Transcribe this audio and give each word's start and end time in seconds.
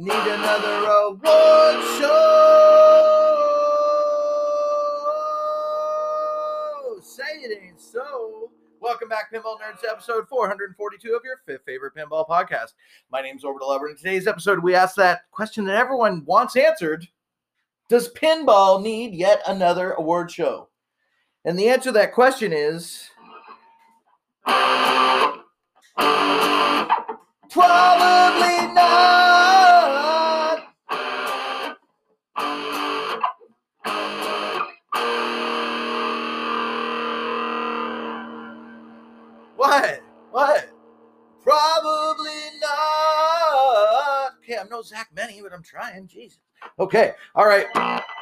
need 0.00 0.12
another 0.12 0.86
award 0.86 1.84
show? 1.98 2.08
Say 7.02 7.22
it 7.42 7.60
ain't 7.62 7.78
so. 7.78 8.50
Welcome 8.80 9.10
back, 9.10 9.30
Pinball 9.30 9.58
Nerds, 9.60 9.86
episode 9.86 10.26
442 10.26 11.12
of 11.12 11.20
your 11.22 11.36
fifth 11.44 11.66
favorite 11.66 11.94
pinball 11.94 12.26
podcast. 12.26 12.72
My 13.12 13.20
name's 13.20 13.44
Orbital 13.44 13.72
Albert. 13.72 13.88
In 13.88 13.96
today's 13.98 14.26
episode, 14.26 14.60
we 14.60 14.74
ask 14.74 14.96
that 14.96 15.30
question 15.32 15.66
that 15.66 15.76
everyone 15.76 16.24
wants 16.24 16.56
answered 16.56 17.06
Does 17.90 18.10
pinball 18.14 18.82
need 18.82 19.12
yet 19.12 19.42
another 19.46 19.92
award 19.92 20.30
show? 20.30 20.70
And 21.44 21.58
the 21.58 21.68
answer 21.68 21.90
to 21.90 21.92
that 21.92 22.14
question 22.14 22.54
is 22.54 23.10
probably 27.50 28.72
not. 28.72 29.19
Zach 44.82 45.08
Meny, 45.14 45.40
but 45.42 45.52
I'm 45.52 45.62
trying. 45.62 46.06
Jesus. 46.06 46.38
Okay. 46.78 47.12
All 47.34 47.46
right. 47.46 47.66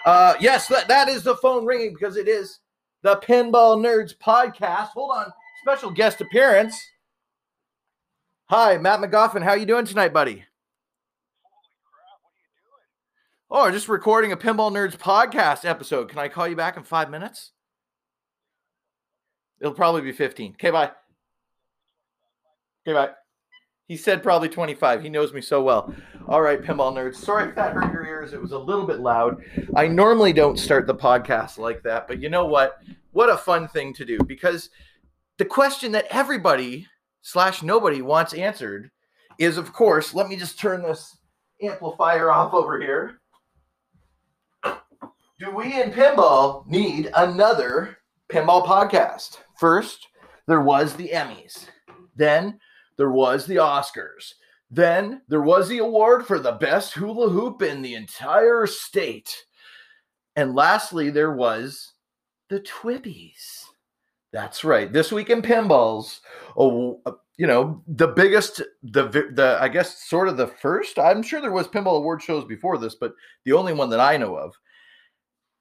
Uh, 0.04 0.34
yes, 0.40 0.68
that, 0.68 0.88
that 0.88 1.08
is 1.08 1.22
the 1.22 1.36
phone 1.36 1.64
ringing 1.64 1.92
because 1.92 2.16
it 2.16 2.28
is 2.28 2.60
the 3.02 3.16
Pinball 3.16 3.78
Nerds 3.78 4.16
podcast. 4.16 4.88
Hold 4.88 5.10
on. 5.16 5.32
Special 5.62 5.90
guest 5.90 6.20
appearance. 6.20 6.80
Hi, 8.46 8.78
Matt 8.78 9.00
McGoffin. 9.00 9.42
How 9.42 9.50
are 9.50 9.58
you 9.58 9.66
doing 9.66 9.84
tonight, 9.84 10.12
buddy? 10.12 10.44
Oh, 13.50 13.66
I'm 13.66 13.72
just 13.72 13.88
recording 13.88 14.32
a 14.32 14.36
Pinball 14.36 14.72
Nerds 14.72 14.96
podcast 14.96 15.64
episode. 15.64 16.08
Can 16.10 16.18
I 16.18 16.28
call 16.28 16.48
you 16.48 16.56
back 16.56 16.76
in 16.76 16.82
five 16.82 17.10
minutes? 17.10 17.52
It'll 19.60 19.74
probably 19.74 20.02
be 20.02 20.12
15. 20.12 20.52
Okay, 20.52 20.70
bye. 20.70 20.92
Okay, 22.86 22.94
bye. 22.94 23.10
He 23.88 23.96
said 23.96 24.22
probably 24.22 24.50
25. 24.50 25.02
He 25.02 25.08
knows 25.08 25.32
me 25.32 25.40
so 25.40 25.62
well. 25.62 25.94
All 26.28 26.42
right, 26.42 26.60
pinball 26.60 26.92
nerds. 26.92 27.16
Sorry 27.16 27.48
if 27.48 27.54
that 27.54 27.72
hurt 27.72 27.90
your 27.90 28.04
ears. 28.04 28.34
It 28.34 28.40
was 28.40 28.52
a 28.52 28.58
little 28.58 28.86
bit 28.86 29.00
loud. 29.00 29.42
I 29.74 29.88
normally 29.88 30.34
don't 30.34 30.58
start 30.58 30.86
the 30.86 30.94
podcast 30.94 31.56
like 31.56 31.82
that, 31.84 32.06
but 32.06 32.20
you 32.20 32.28
know 32.28 32.44
what? 32.44 32.76
What 33.12 33.30
a 33.30 33.38
fun 33.38 33.66
thing 33.66 33.94
to 33.94 34.04
do 34.04 34.18
because 34.26 34.68
the 35.38 35.46
question 35.46 35.92
that 35.92 36.06
everybody 36.10 36.86
slash 37.22 37.62
nobody 37.62 38.02
wants 38.02 38.34
answered 38.34 38.90
is, 39.38 39.56
of 39.56 39.72
course, 39.72 40.12
let 40.12 40.28
me 40.28 40.36
just 40.36 40.58
turn 40.58 40.82
this 40.82 41.16
amplifier 41.62 42.30
off 42.30 42.52
over 42.52 42.78
here. 42.78 43.20
Do 45.38 45.50
we 45.54 45.80
in 45.80 45.92
pinball 45.92 46.66
need 46.66 47.10
another 47.16 47.96
pinball 48.28 48.66
podcast? 48.66 49.38
First, 49.58 50.08
there 50.46 50.60
was 50.60 50.94
the 50.94 51.08
Emmys. 51.08 51.66
Then 52.14 52.58
there 52.98 53.10
was 53.10 53.46
the 53.46 53.56
Oscars. 53.56 54.34
Then 54.70 55.22
there 55.28 55.40
was 55.40 55.68
the 55.68 55.78
award 55.78 56.26
for 56.26 56.38
the 56.38 56.52
best 56.52 56.92
hula 56.92 57.30
hoop 57.30 57.62
in 57.62 57.80
the 57.80 57.94
entire 57.94 58.66
state. 58.66 59.34
And 60.36 60.54
lastly, 60.54 61.08
there 61.08 61.32
was 61.32 61.94
the 62.50 62.60
Twippies. 62.60 63.64
That's 64.30 64.62
right. 64.62 64.92
This 64.92 65.10
week 65.10 65.30
in 65.30 65.40
pinballs, 65.40 66.20
oh, 66.56 67.00
you 67.38 67.46
know, 67.46 67.82
the 67.86 68.08
biggest, 68.08 68.60
the 68.82 69.08
the 69.08 69.58
I 69.58 69.68
guess 69.68 70.06
sort 70.06 70.28
of 70.28 70.36
the 70.36 70.48
first. 70.48 70.98
I'm 70.98 71.22
sure 71.22 71.40
there 71.40 71.50
was 71.50 71.66
pinball 71.66 71.96
award 71.96 72.22
shows 72.22 72.44
before 72.44 72.76
this, 72.76 72.94
but 72.94 73.14
the 73.44 73.52
only 73.52 73.72
one 73.72 73.88
that 73.88 74.00
I 74.00 74.18
know 74.18 74.36
of 74.36 74.54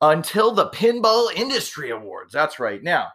until 0.01 0.51
the 0.51 0.69
Pinball 0.69 1.33
Industry 1.33 1.91
Awards. 1.91 2.33
That's 2.33 2.59
right. 2.59 2.83
Now, 2.83 3.07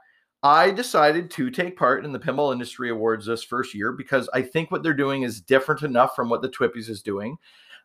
I 0.43 0.71
decided 0.71 1.31
to 1.33 1.51
take 1.51 1.77
part 1.77 2.05
in 2.05 2.13
the 2.13 2.19
Pinball 2.19 2.53
Industry 2.53 2.91
Awards 2.91 3.27
this 3.27 3.45
first 3.45 3.75
year 3.75 3.93
because 3.93 4.29
I 4.35 4.43
think 4.43 4.71
what 4.71 4.83
they're 4.83 4.93
doing 4.93 5.23
is 5.23 5.41
different 5.41 5.83
enough 5.83 6.17
from 6.17 6.29
what 6.29 6.43
the 6.43 6.49
Twippies 6.49 6.89
is 6.89 7.01
doing. 7.03 7.39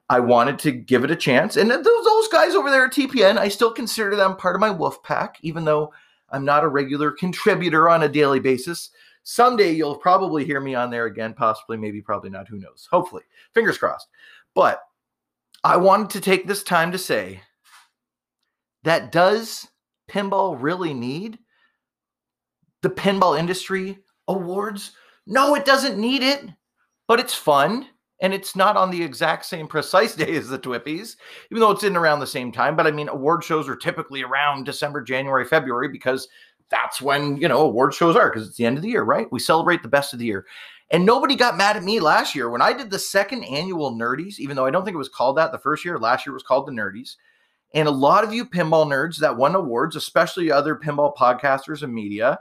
I 0.09 0.19
wanted 0.21 0.57
to 0.59 0.71
give 0.71 1.03
it 1.03 1.11
a 1.11 1.15
chance. 1.15 1.57
And 1.57 1.69
those, 1.69 2.27
guys 2.29 2.55
over 2.55 2.69
there 2.69 2.85
at 2.85 2.93
TPN, 2.93 3.37
I 3.37 3.47
still 3.47 3.71
consider 3.71 4.15
them 4.15 4.35
part 4.35 4.55
of 4.55 4.59
my 4.59 4.69
wolf 4.69 5.01
pack, 5.01 5.37
even 5.41 5.63
though 5.63 5.93
I'm 6.29 6.43
not 6.43 6.63
a 6.63 6.67
regular 6.67 7.11
contributor 7.11 7.89
on 7.89 8.03
a 8.03 8.09
daily 8.09 8.39
basis. 8.39 8.91
Someday 9.23 9.71
you'll 9.71 9.97
probably 9.97 10.43
hear 10.45 10.59
me 10.59 10.75
on 10.75 10.89
there 10.89 11.05
again, 11.05 11.33
possibly, 11.33 11.77
maybe, 11.77 12.01
probably 12.01 12.29
not. 12.29 12.47
Who 12.47 12.59
knows? 12.59 12.87
Hopefully. 12.91 13.23
Fingers 13.53 13.77
crossed. 13.77 14.07
But 14.53 14.81
I 15.63 15.77
wanted 15.77 16.09
to 16.11 16.21
take 16.21 16.47
this 16.47 16.63
time 16.63 16.91
to 16.91 16.97
say 16.97 17.41
that 18.83 19.11
does 19.11 19.67
pinball 20.09 20.57
really 20.59 20.93
need 20.93 21.39
the 22.81 22.89
pinball 22.89 23.37
industry 23.37 23.99
awards? 24.27 24.91
No, 25.25 25.55
it 25.55 25.65
doesn't 25.65 25.97
need 25.97 26.23
it, 26.23 26.45
but 27.07 27.19
it's 27.19 27.33
fun. 27.33 27.87
And 28.19 28.33
it's 28.33 28.55
not 28.55 28.77
on 28.77 28.89
the 28.89 29.03
exact 29.03 29.45
same 29.45 29.67
precise 29.67 30.15
day 30.15 30.35
as 30.35 30.49
the 30.49 30.57
Twippies, 30.57 31.17
even 31.51 31.61
though 31.61 31.71
it's 31.71 31.83
in 31.83 31.95
around 31.95 32.19
the 32.19 32.27
same 32.27 32.51
time. 32.51 32.75
But 32.75 32.87
I 32.87 32.91
mean, 32.91 33.09
award 33.09 33.43
shows 33.43 33.69
are 33.69 33.75
typically 33.75 34.23
around 34.23 34.65
December, 34.65 35.01
January, 35.01 35.45
February, 35.45 35.89
because 35.89 36.27
that's 36.69 37.01
when, 37.01 37.37
you 37.37 37.47
know, 37.47 37.61
award 37.61 37.93
shows 37.93 38.15
are, 38.15 38.29
because 38.29 38.47
it's 38.47 38.57
the 38.57 38.65
end 38.65 38.77
of 38.77 38.83
the 38.83 38.89
year, 38.89 39.03
right? 39.03 39.31
We 39.31 39.39
celebrate 39.39 39.83
the 39.83 39.87
best 39.87 40.13
of 40.13 40.19
the 40.19 40.25
year. 40.25 40.45
And 40.89 41.05
nobody 41.05 41.35
got 41.35 41.57
mad 41.57 41.75
at 41.75 41.83
me 41.83 41.99
last 41.99 42.33
year 42.33 42.49
when 42.49 42.61
I 42.61 42.73
did 42.73 42.89
the 42.89 42.99
second 42.99 43.43
annual 43.43 43.91
Nerdies, 43.91 44.39
even 44.39 44.55
though 44.55 44.65
I 44.65 44.71
don't 44.71 44.85
think 44.85 44.95
it 44.95 44.99
was 44.99 45.09
called 45.09 45.37
that 45.37 45.51
the 45.51 45.59
first 45.59 45.83
year. 45.83 45.99
Last 45.99 46.25
year 46.25 46.33
was 46.33 46.43
called 46.43 46.65
the 46.65 46.71
Nerdies. 46.71 47.15
And 47.73 47.87
a 47.87 47.91
lot 47.91 48.23
of 48.23 48.33
you 48.33 48.45
pinball 48.45 48.87
nerds 48.87 49.17
that 49.17 49.35
won 49.35 49.53
awards, 49.53 49.97
especially 49.97 50.49
other 50.49 50.75
pinball 50.75 51.15
podcasters 51.15 51.83
and 51.83 51.93
media, 51.93 52.39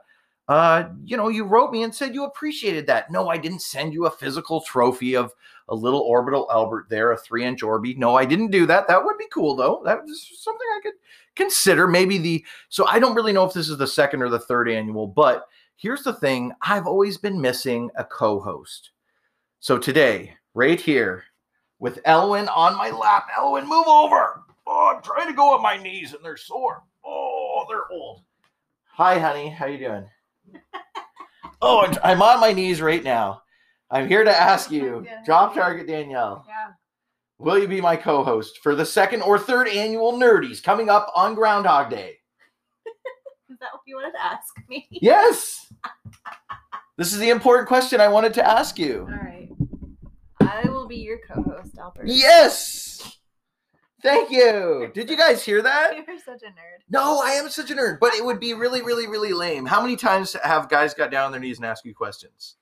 uh, 0.49 0.89
you 1.05 1.17
know, 1.17 1.29
you 1.29 1.45
wrote 1.45 1.73
me 1.73 1.83
and 1.83 1.95
said 1.95 2.15
you 2.15 2.25
appreciated 2.25 2.87
that. 2.87 3.11
No, 3.11 3.29
I 3.29 3.37
didn't 3.37 3.63
send 3.63 3.93
you 3.93 4.07
a 4.07 4.11
physical 4.11 4.61
trophy 4.61 5.17
of 5.17 5.33
a 5.69 5.75
little 5.75 6.01
orbital 6.01 6.47
Albert 6.53 6.87
there, 6.89 7.11
a 7.11 7.17
three 7.17 7.45
inch 7.45 7.63
Orby. 7.63 7.97
No, 7.97 8.15
I 8.15 8.25
didn't 8.25 8.53
do 8.53 8.65
that. 8.67 8.87
That 8.87 9.05
would 9.05 9.19
be 9.19 9.27
cool 9.33 9.57
though. 9.57 9.83
That 9.85 10.05
was 10.05 10.31
something 10.39 10.67
I 10.77 10.81
could 10.83 10.95
consider. 11.35 11.89
Maybe 11.89 12.19
the 12.19 12.45
so 12.69 12.87
I 12.87 13.01
don't 13.01 13.17
really 13.17 13.33
know 13.33 13.45
if 13.45 13.53
this 13.53 13.69
is 13.69 13.79
the 13.79 13.87
second 13.87 14.23
or 14.23 14.29
the 14.29 14.39
third 14.39 14.69
annual, 14.69 15.09
but 15.09 15.49
here's 15.77 16.05
the 16.05 16.13
thing 16.13 16.53
I've 16.63 16.87
always 16.87 17.19
been 17.19 17.41
missing 17.41 17.91
a 17.97 18.05
co 18.05 18.39
host. 18.39 18.91
So 19.59 19.79
today, 19.79 20.35
right 20.55 20.81
here, 20.81 21.25
with 21.81 21.99
Elwin 22.05 22.49
on 22.49 22.77
my 22.77 22.91
lap, 22.91 23.27
Elwin, 23.37 23.69
move 23.69 23.89
over. 23.89 24.43
Oh, 24.69 24.95
I'm 24.95 25.03
trying 25.03 25.27
to 25.27 25.35
go 25.35 25.55
on 25.55 25.63
my 25.63 25.77
knees 25.77 26.15
and 26.15 26.25
they're 26.25 26.37
sore. 26.37 26.83
Oh, 27.05 27.65
they're 27.69 27.91
old. 27.91 28.23
Hi, 28.93 29.19
honey. 29.19 29.49
How 29.51 29.67
you 29.67 29.79
doing? 29.79 30.07
Oh, 31.63 31.93
I'm 32.03 32.23
on 32.23 32.41
my 32.41 32.53
knees 32.53 32.81
right 32.81 33.03
now. 33.03 33.43
I'm 33.91 34.09
here 34.09 34.25
to 34.25 34.31
ask 34.31 34.71
you, 34.71 35.07
drop 35.25 35.55
target 35.55 35.87
Danielle. 35.87 36.45
Yeah. 36.49 36.73
Will 37.39 37.59
you 37.59 37.69
be 37.69 37.81
my 37.81 37.97
co-host 37.97 38.59
for 38.63 38.75
the 38.75 38.87
second 38.87 39.23
or 39.23 39.39
third 39.39 39.69
annual 39.69 40.15
Nerdies 40.15 40.63
coming 40.63 40.89
up 40.89 41.13
on 41.15 41.35
Groundhog 41.35 41.91
Day? 41.91 42.15
Is 43.51 43.59
that 43.61 43.69
what 43.73 43.83
you 43.87 43.97
wanted 43.97 44.13
to 44.13 44.25
ask 44.25 44.55
me? 44.69 44.87
Yes. 44.91 45.73
this 46.97 47.13
is 47.13 47.19
the 47.19 47.31
important 47.31 47.69
question 47.69 48.01
I 48.01 48.09
wanted 48.09 48.35
to 48.35 48.49
ask 48.49 48.79
you. 48.79 49.01
All 49.01 49.07
right. 49.07 49.49
I 50.41 50.69
will 50.69 50.87
be 50.87 50.97
your 50.97 51.19
co-host, 51.19 51.77
Albert. 51.79 52.07
Yes. 52.07 52.86
Thank 54.03 54.31
you. 54.31 54.91
Did 54.95 55.09
you 55.11 55.17
guys 55.17 55.43
hear 55.43 55.63
that? 55.63 55.97
You're 56.07 56.19
such 56.19 56.43
a 56.43 56.47
nerd. 56.47 56.83
No, 56.91 57.21
I 57.25 57.31
am 57.31 57.49
such 57.49 57.71
a 57.71 57.75
nerd, 57.75 57.99
but 57.99 58.15
it 58.15 58.25
would 58.25 58.39
be 58.39 58.55
really, 58.55 58.83
really, 58.83 59.07
really 59.07 59.33
lame. 59.33 59.65
How 59.67 59.81
many 59.81 59.97
times 59.97 60.37
have 60.45 60.69
guys 60.69 60.95
got 60.95 61.11
down 61.11 61.27
on 61.27 61.33
their 61.33 61.41
knees 61.41 61.57
and 61.57 61.67
asked 61.67 61.85
you 61.85 61.95
questions? 61.95 62.57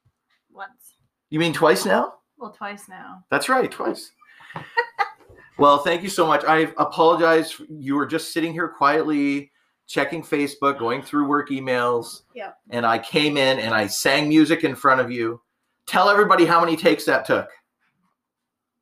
Once. 0.52 0.94
You 1.30 1.40
mean 1.40 1.52
twice 1.52 1.84
now? 1.84 2.14
Well, 2.38 2.50
twice 2.52 2.88
now. 2.88 3.24
That's 3.30 3.48
right, 3.48 3.70
twice. 3.70 4.12
well, 5.58 5.78
thank 5.78 6.02
you 6.02 6.08
so 6.08 6.26
much. 6.26 6.44
I 6.44 6.72
apologize. 6.78 7.60
You 7.68 7.96
were 7.96 8.06
just 8.06 8.32
sitting 8.32 8.52
here 8.52 8.68
quietly 8.68 9.50
checking 9.86 10.22
Facebook, 10.22 10.78
going 10.78 11.02
through 11.02 11.28
work 11.28 11.50
emails, 11.50 12.22
Yep. 12.34 12.56
and 12.70 12.86
I 12.86 12.98
came 12.98 13.36
in 13.36 13.58
and 13.58 13.74
I 13.74 13.86
sang 13.86 14.28
music 14.28 14.64
in 14.64 14.74
front 14.74 15.00
of 15.00 15.10
you. 15.10 15.42
Tell 15.86 16.08
everybody 16.08 16.46
how 16.46 16.60
many 16.60 16.76
takes 16.76 17.04
that 17.04 17.26
took. 17.26 17.48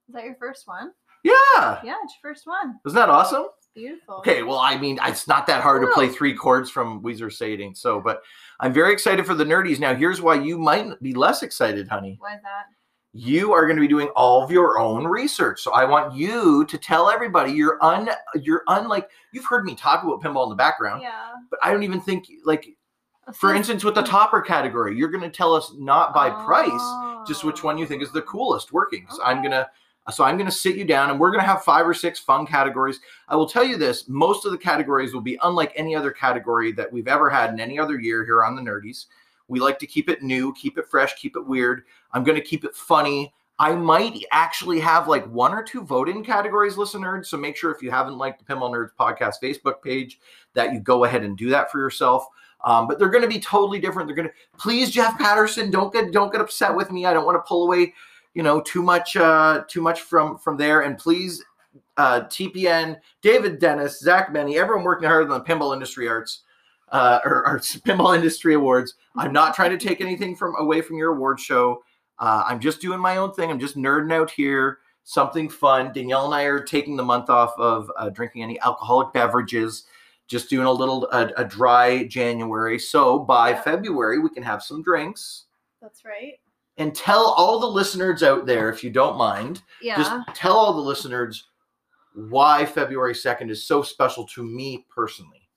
Is 0.09 0.15
that 0.15 0.25
your 0.25 0.37
first 0.37 0.69
one? 0.69 0.93
Yeah. 1.23 1.81
Yeah, 1.85 1.95
it's 2.05 2.15
your 2.23 2.33
first 2.33 2.47
one. 2.47 2.79
Isn't 2.87 2.97
that 2.97 3.09
awesome? 3.09 3.47
beautiful. 3.75 4.17
Okay, 4.17 4.43
well, 4.43 4.59
I 4.59 4.77
mean, 4.77 4.99
it's 5.05 5.27
not 5.27 5.47
that 5.47 5.63
hard 5.63 5.83
to 5.83 5.89
play 5.93 6.09
three 6.09 6.35
chords 6.35 6.71
from 6.71 7.03
Weezer 7.03 7.31
Sading. 7.31 7.77
So, 7.77 8.01
but 8.01 8.23
I'm 8.61 8.73
very 8.73 8.93
excited 8.93 9.25
for 9.25 9.35
the 9.35 9.45
nerdies. 9.45 9.79
Now, 9.81 9.95
here's 9.95 10.21
why 10.21 10.35
you 10.35 10.59
might 10.59 11.01
be 11.03 11.15
less 11.15 11.43
excited, 11.43 11.89
honey. 11.89 12.17
Why 12.21 12.35
is 12.35 12.43
that? 12.43 12.67
You 13.15 13.53
are 13.53 13.67
going 13.67 13.77
to 13.77 13.81
be 13.81 13.89
doing 13.89 14.09
all 14.17 14.43
of 14.43 14.51
your 14.51 14.79
own 14.79 15.05
research. 15.07 15.61
So 15.61 15.73
I 15.73 15.85
want 15.85 16.15
you 16.15 16.65
to 16.65 16.79
tell 16.79 17.11
everybody 17.11 17.53
you're 17.53 17.83
un 17.85 18.09
you're 18.37 18.63
unlike 18.69 19.11
you've 19.33 19.45
heard 19.45 19.67
me 19.67 19.75
talk 19.75 20.03
about 20.03 20.23
pinball 20.23 20.45
in 20.45 20.49
the 20.49 20.55
background, 20.55 21.03
Yeah. 21.03 21.33
but 21.51 21.59
I 21.63 21.73
don't 21.73 21.83
even 21.83 22.01
think 22.01 22.27
like 22.47 22.67
for 23.35 23.55
instance 23.55 23.85
with 23.85 23.95
the 23.97 24.03
topper 24.15 24.41
category, 24.41 24.97
you're 24.97 25.11
going 25.11 25.23
to 25.23 25.31
tell 25.31 25.55
us 25.55 25.73
not 25.77 26.15
by 26.15 26.31
price, 26.31 27.27
just 27.29 27.45
which 27.45 27.63
oh. 27.63 27.67
one 27.67 27.77
you 27.77 27.87
think 27.87 28.03
is 28.03 28.13
the 28.13 28.23
Oh. 28.23 28.27
coolest 28.27 28.73
working. 28.73 29.07
So 29.11 29.23
I'm 29.23 29.43
gonna 29.43 29.69
so 30.11 30.25
I'm 30.25 30.37
gonna 30.37 30.51
sit 30.51 30.77
you 30.77 30.85
down 30.85 31.11
and 31.11 31.21
we're 31.21 31.31
gonna 31.31 31.43
have 31.45 31.63
five 31.63 31.87
or 31.87 31.95
six 31.95 32.19
fun 32.19 32.47
categories. 32.47 33.01
I 33.29 33.37
will 33.37 33.49
tell 33.49 33.65
you 33.65 33.77
this: 33.77 34.09
most 34.09 34.45
of 34.45 34.53
the 34.53 34.59
categories 34.59 35.15
will 35.15 35.21
be 35.21 35.39
unlike 35.43 35.73
any 35.77 35.95
other 35.95 36.11
category 36.11 36.73
that 36.73 36.93
we've 36.93 37.09
ever 37.09 37.31
had 37.31 37.51
in 37.51 37.61
any 37.61 37.79
other 37.79 37.99
year 37.99 38.25
here 38.25 38.45
on 38.45 38.57
the 38.57 38.63
Nerdies. 38.63 39.07
We 39.49 39.61
like 39.61 39.79
to 39.81 39.87
keep 39.87 40.09
it 40.09 40.23
new, 40.23 40.53
keep 40.55 40.79
it 40.79 40.89
fresh, 40.89 41.15
keep 41.17 41.37
it 41.37 41.47
weird. 41.47 41.85
I'm 42.13 42.25
gonna 42.25 42.41
keep 42.41 42.65
it 42.65 42.75
funny. 42.75 43.33
I 43.59 43.77
might 43.77 44.25
actually 44.33 44.81
have 44.81 45.07
like 45.07 45.25
one 45.27 45.53
or 45.53 45.63
two 45.63 45.83
vote-in 45.83 46.25
categories, 46.25 46.77
listeners. 46.77 47.29
So 47.29 47.37
make 47.37 47.57
sure 47.57 47.71
if 47.71 47.81
you 47.81 47.93
haven't 47.93 48.19
liked 48.19 48.45
the 48.45 48.53
Pinball 48.53 48.73
Nerds 48.73 48.91
podcast 48.99 49.35
Facebook 49.41 49.83
page, 49.83 50.19
that 50.55 50.73
you 50.73 50.81
go 50.81 51.05
ahead 51.05 51.23
and 51.23 51.37
do 51.37 51.49
that 51.51 51.71
for 51.71 51.79
yourself. 51.79 52.27
Um, 52.65 52.89
but 52.89 52.99
they're 52.99 53.09
going 53.09 53.23
to 53.23 53.29
be 53.29 53.41
totally 53.41 53.79
different. 53.79 54.09
They're 54.09 54.17
going 54.17 54.29
to 54.29 54.35
please, 54.59 54.91
Jeff 54.91 55.19
Patterson, 55.19 55.71
don't 55.71 55.93
get 55.93 56.13
don't 56.13 56.33
get 56.33 56.41
upset 56.41 56.75
with 56.75 56.91
me. 56.91 57.07
I 57.07 57.13
don't 57.13 57.27
want 57.27 57.37
to 57.37 57.47
pull 57.47 57.65
away, 57.65 57.95
you 58.35 58.43
know, 58.43 58.61
too 58.61 58.83
much 58.83 59.17
uh, 59.17 59.65
too 59.69 59.81
much 59.81 60.01
from 60.03 60.39
from 60.39 60.57
there. 60.57 60.83
And 60.83 60.99
please, 60.99 61.45
uh, 61.97 62.23
TPN, 62.23 62.99
David 63.21 63.59
Dennis, 63.59 64.01
Zach 64.01 64.33
Meny, 64.33 64.57
everyone 64.59 64.85
working 64.85 65.09
hard 65.09 65.31
on 65.31 65.39
the 65.39 65.45
Pinball 65.45 65.75
Industry 65.75 66.09
Arts 66.09 66.43
uh, 66.91 67.21
or 67.25 67.47
Arts 67.47 67.77
Pinball 67.87 68.17
Industry 68.17 68.55
Awards. 68.55 68.95
I'm 69.17 69.33
not 69.33 69.55
trying 69.55 69.77
to 69.77 69.79
take 69.79 70.01
anything 70.01 70.37
from 70.37 70.55
away 70.59 70.81
from 70.81 70.97
your 70.97 71.15
award 71.15 71.41
show. 71.41 71.83
Uh, 72.19 72.45
I'm 72.47 72.61
just 72.61 72.81
doing 72.81 73.01
my 73.01 73.17
own 73.17 73.33
thing. 73.33 73.51
I'm 73.51 73.59
just 73.59 73.77
nerding 73.77 74.13
out 74.13 74.31
here. 74.31 74.79
Something 75.05 75.49
fun. 75.49 75.93
Danielle 75.93 76.27
and 76.27 76.35
I 76.35 76.45
are 76.45 76.63
taking 76.63 76.97
the 76.97 77.03
month 77.03 77.29
off 77.29 77.53
of 77.59 77.91
uh, 77.97 78.09
drinking 78.11 78.45
any 78.45 78.61
alcoholic 78.61 79.13
beverages 79.13 79.85
just 80.29 80.49
doing 80.49 80.67
a 80.67 80.73
little 80.73 81.07
a, 81.11 81.31
a 81.37 81.45
dry 81.45 82.05
January. 82.05 82.79
So 82.79 83.19
by 83.19 83.51
Yeah. 83.51 83.63
February 83.63 84.21
we 84.21 84.31
can 84.31 84.43
have 84.45 84.63
some 84.63 84.83
drinks 84.83 85.47
That's 85.81 86.05
right. 86.05 86.35
And 86.83 86.95
tell 86.95 87.33
all 87.37 87.61
the 87.61 87.67
listeners 87.67 88.23
out 88.25 88.45
there, 88.45 88.69
if 88.69 88.83
you 88.83 88.91
don't 88.91 89.17
mind, 89.17 89.63
Yeah. 89.81 89.97
just 89.97 90.13
tell 90.35 90.57
all 90.57 90.73
the 90.75 90.81
listeners 90.81 91.49
why 92.15 92.67
February 92.67 93.15
second 93.15 93.51
is 93.51 93.65
so 93.65 93.83
special 93.83 94.27
to 94.27 94.43
me 94.43 94.85
personally. 94.91 95.49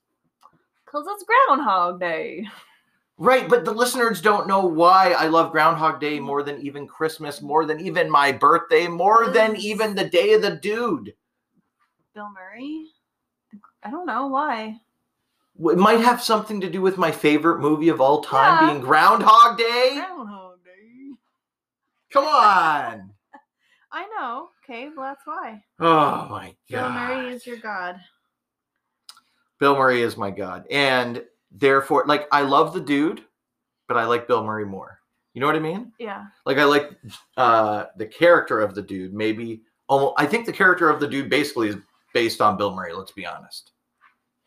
Because 0.84 1.04
it's 1.08 1.24
Groundhog 1.24 1.98
Day. 1.98 2.48
Right, 3.18 3.48
but 3.48 3.64
the 3.64 3.72
listeners 3.72 4.20
don't 4.20 4.46
know 4.46 4.60
why 4.64 5.12
I 5.12 5.26
love 5.26 5.50
Groundhog 5.50 6.00
Day 6.00 6.18
mm. 6.18 6.22
more 6.22 6.42
than 6.42 6.60
even 6.60 6.86
Christmas, 6.86 7.42
more 7.42 7.64
than 7.64 7.80
even 7.80 8.08
my 8.10 8.30
birthday, 8.30 8.86
more 8.86 9.28
than 9.28 9.56
even 9.56 9.94
the 9.94 10.08
Day 10.08 10.34
of 10.34 10.42
the 10.42 10.56
Dude. 10.56 11.14
Bill 12.14 12.28
Murray? 12.32 12.86
I 13.82 13.90
don't 13.90 14.06
know 14.06 14.28
why. 14.28 14.80
It 15.58 15.78
might 15.78 16.00
have 16.00 16.22
something 16.22 16.60
to 16.60 16.70
do 16.70 16.82
with 16.82 16.98
my 16.98 17.10
favorite 17.10 17.60
movie 17.60 17.88
of 17.88 18.00
all 18.00 18.22
time 18.22 18.62
Yeah. 18.62 18.70
being 18.70 18.82
Groundhog 18.84 19.56
Day. 19.58 19.94
Groundhog 19.96 20.28
Day. 20.28 20.35
Come 22.16 22.24
on. 22.24 23.10
I 23.92 24.06
know. 24.18 24.48
Okay, 24.64 24.88
well 24.96 25.06
that's 25.06 25.26
why. 25.26 25.62
Oh 25.80 26.26
my 26.30 26.54
god. 26.70 26.80
Bill. 26.80 26.90
Murray 26.90 27.34
is 27.34 27.46
your 27.46 27.58
god. 27.58 28.00
Bill 29.60 29.76
Murray 29.76 30.00
is 30.00 30.16
my 30.16 30.30
god. 30.30 30.64
And 30.70 31.22
therefore 31.50 32.04
like 32.06 32.26
I 32.32 32.40
love 32.40 32.72
the 32.72 32.80
dude, 32.80 33.20
but 33.86 33.98
I 33.98 34.06
like 34.06 34.26
Bill 34.26 34.42
Murray 34.42 34.64
more. 34.64 34.98
You 35.34 35.42
know 35.42 35.46
what 35.46 35.56
I 35.56 35.60
mean? 35.60 35.92
Yeah. 36.00 36.24
Like 36.46 36.56
I 36.56 36.64
like 36.64 36.98
uh 37.36 37.84
the 37.98 38.06
character 38.06 38.60
of 38.62 38.74
the 38.74 38.82
dude 38.82 39.12
maybe 39.12 39.60
almost 39.86 40.14
I 40.16 40.24
think 40.24 40.46
the 40.46 40.54
character 40.54 40.88
of 40.88 41.00
the 41.00 41.08
dude 41.08 41.28
basically 41.28 41.68
is 41.68 41.76
based 42.14 42.40
on 42.40 42.56
Bill 42.56 42.74
Murray, 42.74 42.94
let's 42.94 43.12
be 43.12 43.26
honest. 43.26 43.72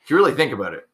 If 0.02 0.10
you 0.10 0.16
really 0.16 0.34
think 0.34 0.54
about 0.54 0.74
it. 0.74 0.90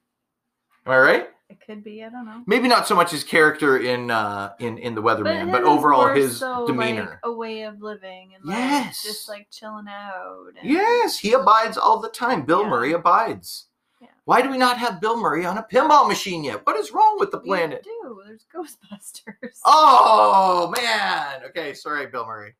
Am 0.85 0.91
I 0.91 0.97
right? 0.97 1.29
It 1.49 1.59
could 1.65 1.83
be. 1.83 2.03
I 2.03 2.09
don't 2.09 2.25
know. 2.25 2.41
Maybe 2.47 2.67
not 2.67 2.87
so 2.87 2.95
much 2.95 3.11
his 3.11 3.23
character 3.23 3.77
in 3.77 4.09
uh 4.09 4.53
in 4.59 4.77
in 4.79 4.95
the 4.95 5.01
Weatherman, 5.01 5.51
but, 5.51 5.61
is 5.61 5.67
overall 5.67 6.07
his 6.13 6.37
so, 6.39 6.65
demeanor. 6.65 7.01
like, 7.11 7.19
a 7.23 7.31
way 7.31 7.61
of 7.63 7.81
living 7.81 8.31
and 8.35 8.43
like, 8.43 8.57
Yes. 8.57 9.03
just 9.03 9.29
like 9.29 9.47
chilling 9.51 9.87
out. 9.87 10.47
And, 10.59 10.69
Yes, 10.69 11.19
he 11.19 11.33
abides 11.33 11.77
all 11.77 11.99
the 11.99 12.09
time. 12.09 12.41
Bill 12.43 12.63
Yeah. 12.63 12.69
Murray 12.69 12.93
abides. 12.93 13.67
Yeah. 14.01 14.07
Why 14.25 14.41
do 14.41 14.49
we 14.49 14.57
not 14.57 14.79
have 14.79 14.99
Bill 14.99 15.17
Murray 15.17 15.45
on 15.45 15.57
a 15.59 15.63
pinball 15.63 16.07
machine 16.07 16.43
yet? 16.43 16.65
What 16.65 16.77
is 16.77 16.91
wrong 16.91 17.17
with 17.19 17.29
the 17.31 17.37
We 17.39 17.45
planet? 17.45 17.83
do. 17.83 18.21
There's 18.25 18.45
Ghostbusters. 18.53 19.59
Oh 19.65 20.73
man. 20.75 21.43
Okay, 21.49 21.73
sorry, 21.73 22.07
Bill 22.07 22.25
Murray. 22.25 22.55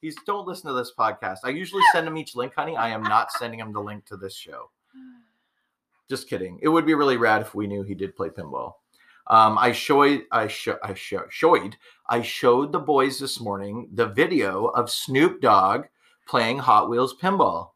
He's 0.00 0.16
don't 0.26 0.46
listen 0.46 0.66
to 0.68 0.74
this 0.74 0.92
podcast. 0.98 1.38
I 1.44 1.50
usually 1.50 1.82
send 1.92 2.06
him 2.08 2.16
each 2.18 2.34
link, 2.34 2.52
honey. 2.54 2.76
I 2.76 2.88
am 2.90 3.02
not 3.04 3.30
sending 3.32 3.60
him 3.60 3.72
the 3.72 3.80
link 3.80 4.04
to 4.06 4.16
this 4.16 4.34
show. 4.34 4.70
Just 6.08 6.28
kidding. 6.28 6.58
It 6.62 6.68
would 6.68 6.86
be 6.86 6.94
really 6.94 7.16
rad 7.16 7.42
if 7.42 7.54
we 7.54 7.66
knew 7.66 7.82
he 7.82 7.94
did 7.94 8.16
play 8.16 8.28
pinball. 8.28 8.74
Um, 9.26 9.56
I 9.56 9.72
showed, 9.72 10.24
I 10.30 10.48
show, 10.48 10.78
I 10.82 10.92
show, 10.94 11.24
showed, 11.30 11.76
I 12.08 12.20
showed 12.20 12.72
the 12.72 12.78
boys 12.78 13.18
this 13.18 13.40
morning 13.40 13.88
the 13.94 14.06
video 14.06 14.66
of 14.66 14.90
Snoop 14.90 15.40
Dogg 15.40 15.84
playing 16.28 16.58
Hot 16.58 16.90
Wheels 16.90 17.16
pinball. 17.20 17.70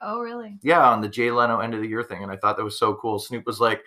Oh, 0.00 0.20
really? 0.20 0.58
yeah, 0.62 0.88
on 0.88 1.00
the 1.00 1.08
Jay 1.08 1.30
Leno 1.30 1.60
end 1.60 1.74
of 1.74 1.80
the 1.80 1.88
year 1.88 2.02
thing, 2.02 2.22
and 2.22 2.30
I 2.30 2.36
thought 2.36 2.56
that 2.56 2.64
was 2.64 2.78
so 2.78 2.94
cool. 2.94 3.18
Snoop 3.18 3.46
was 3.46 3.58
like, 3.58 3.82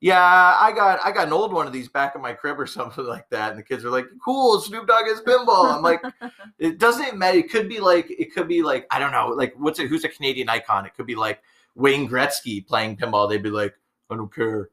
"Yeah, 0.00 0.56
I 0.60 0.72
got 0.72 0.98
I 1.04 1.12
got 1.12 1.28
an 1.28 1.32
old 1.32 1.52
one 1.52 1.68
of 1.68 1.72
these 1.72 1.88
back 1.88 2.16
in 2.16 2.20
my 2.20 2.32
crib 2.32 2.58
or 2.58 2.66
something 2.66 3.04
like 3.04 3.30
that," 3.30 3.50
and 3.50 3.58
the 3.58 3.62
kids 3.62 3.84
are 3.84 3.90
like, 3.90 4.06
"Cool, 4.22 4.60
Snoop 4.60 4.88
Dogg 4.88 5.06
is 5.06 5.20
pinball." 5.20 5.72
I'm 5.72 5.82
like, 5.82 6.02
it 6.58 6.78
doesn't 6.78 7.16
matter. 7.16 7.38
It 7.38 7.50
could 7.50 7.68
be 7.68 7.78
like 7.78 8.10
it 8.10 8.34
could 8.34 8.48
be 8.48 8.62
like 8.62 8.86
I 8.90 8.98
don't 8.98 9.12
know, 9.12 9.28
like 9.28 9.54
what's 9.56 9.78
it? 9.78 9.88
Who's 9.88 10.04
a 10.04 10.08
Canadian 10.08 10.48
icon? 10.48 10.86
It 10.86 10.94
could 10.94 11.06
be 11.06 11.14
like 11.14 11.40
Wayne 11.74 12.08
Gretzky 12.08 12.66
playing 12.66 12.96
pinball. 12.96 13.28
They'd 13.28 13.42
be 13.42 13.50
like, 13.50 13.74
"I 14.10 14.16
don't 14.16 14.34
care," 14.34 14.70